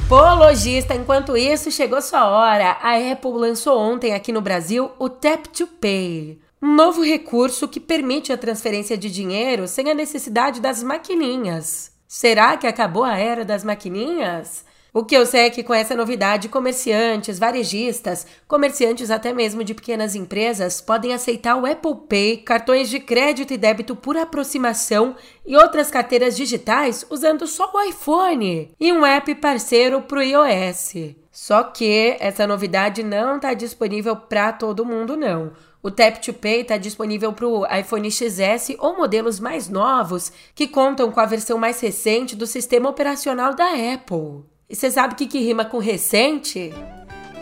Pô, 0.08 0.16
lojista, 0.37 0.94
enquanto 0.94 1.37
isso, 1.37 1.70
chegou 1.70 2.00
sua 2.00 2.26
hora. 2.30 2.78
A 2.80 2.96
Apple 3.12 3.32
lançou 3.32 3.78
ontem 3.78 4.14
aqui 4.14 4.32
no 4.32 4.40
Brasil 4.40 4.90
o 4.98 5.11
Tap 5.11 5.48
to 5.48 5.66
Pay, 5.66 6.40
um 6.62 6.74
novo 6.74 7.02
recurso 7.04 7.68
que 7.68 7.78
permite 7.78 8.32
a 8.32 8.38
transferência 8.38 8.96
de 8.96 9.11
dinheiro 9.11 9.68
sem 9.68 9.90
a 9.90 9.94
necessidade 9.94 10.62
das 10.62 10.82
maquininhas. 10.82 11.92
Será 12.08 12.56
que 12.56 12.66
acabou 12.66 13.04
a 13.04 13.18
era 13.18 13.44
das 13.44 13.62
maquininhas? 13.62 14.64
O 14.98 15.04
que 15.04 15.16
eu 15.16 15.24
sei 15.24 15.42
é 15.42 15.50
que 15.50 15.62
com 15.62 15.72
essa 15.72 15.94
novidade, 15.94 16.48
comerciantes, 16.48 17.38
varejistas, 17.38 18.26
comerciantes 18.48 19.12
até 19.12 19.32
mesmo 19.32 19.62
de 19.62 19.72
pequenas 19.72 20.16
empresas 20.16 20.80
podem 20.80 21.14
aceitar 21.14 21.54
o 21.54 21.64
Apple 21.64 21.94
Pay, 22.08 22.38
cartões 22.38 22.90
de 22.90 22.98
crédito 22.98 23.52
e 23.52 23.56
débito 23.56 23.94
por 23.94 24.16
aproximação 24.16 25.14
e 25.46 25.56
outras 25.56 25.88
carteiras 25.88 26.37
digitais 26.37 27.06
usando 27.08 27.46
só 27.46 27.70
o 27.72 27.80
iPhone 27.80 28.74
e 28.80 28.92
um 28.92 29.06
app 29.06 29.32
parceiro 29.37 30.02
para 30.02 30.18
o 30.18 30.20
iOS. 30.20 31.14
Só 31.30 31.62
que 31.62 32.16
essa 32.18 32.44
novidade 32.44 33.04
não 33.04 33.37
está 33.37 33.54
disponível 33.54 34.16
para 34.16 34.52
todo 34.52 34.84
mundo, 34.84 35.16
não. 35.16 35.52
O 35.80 35.92
Tap 35.92 36.16
to 36.16 36.34
Pay 36.34 36.62
está 36.62 36.76
disponível 36.76 37.32
para 37.32 37.46
o 37.46 37.64
iPhone 37.64 38.11
XS 38.11 38.74
ou 38.80 38.96
modelos 38.96 39.38
mais 39.38 39.68
novos 39.68 40.32
que 40.56 40.66
contam 40.66 41.12
com 41.12 41.20
a 41.20 41.24
versão 41.24 41.56
mais 41.56 41.80
recente 41.80 42.34
do 42.34 42.48
sistema 42.48 42.90
operacional 42.90 43.54
da 43.54 43.68
Apple. 43.94 44.57
E 44.70 44.76
você 44.76 44.90
sabe 44.90 45.14
o 45.14 45.16
que, 45.16 45.26
que 45.26 45.38
rima 45.38 45.64
com 45.64 45.78
recente? 45.78 46.70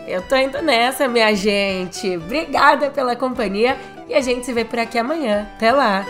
Eu 0.07 0.21
tô 0.29 0.35
indo 0.37 0.61
nessa, 0.61 1.09
minha 1.09 1.35
gente. 1.35 2.15
Obrigada 2.15 2.89
pela 2.89 3.17
companhia 3.17 3.77
e 4.07 4.13
a 4.13 4.21
gente 4.21 4.45
se 4.45 4.53
vê 4.53 4.63
por 4.63 4.79
aqui 4.79 4.97
amanhã. 4.97 5.45
Até 5.55 5.73
lá! 5.73 6.05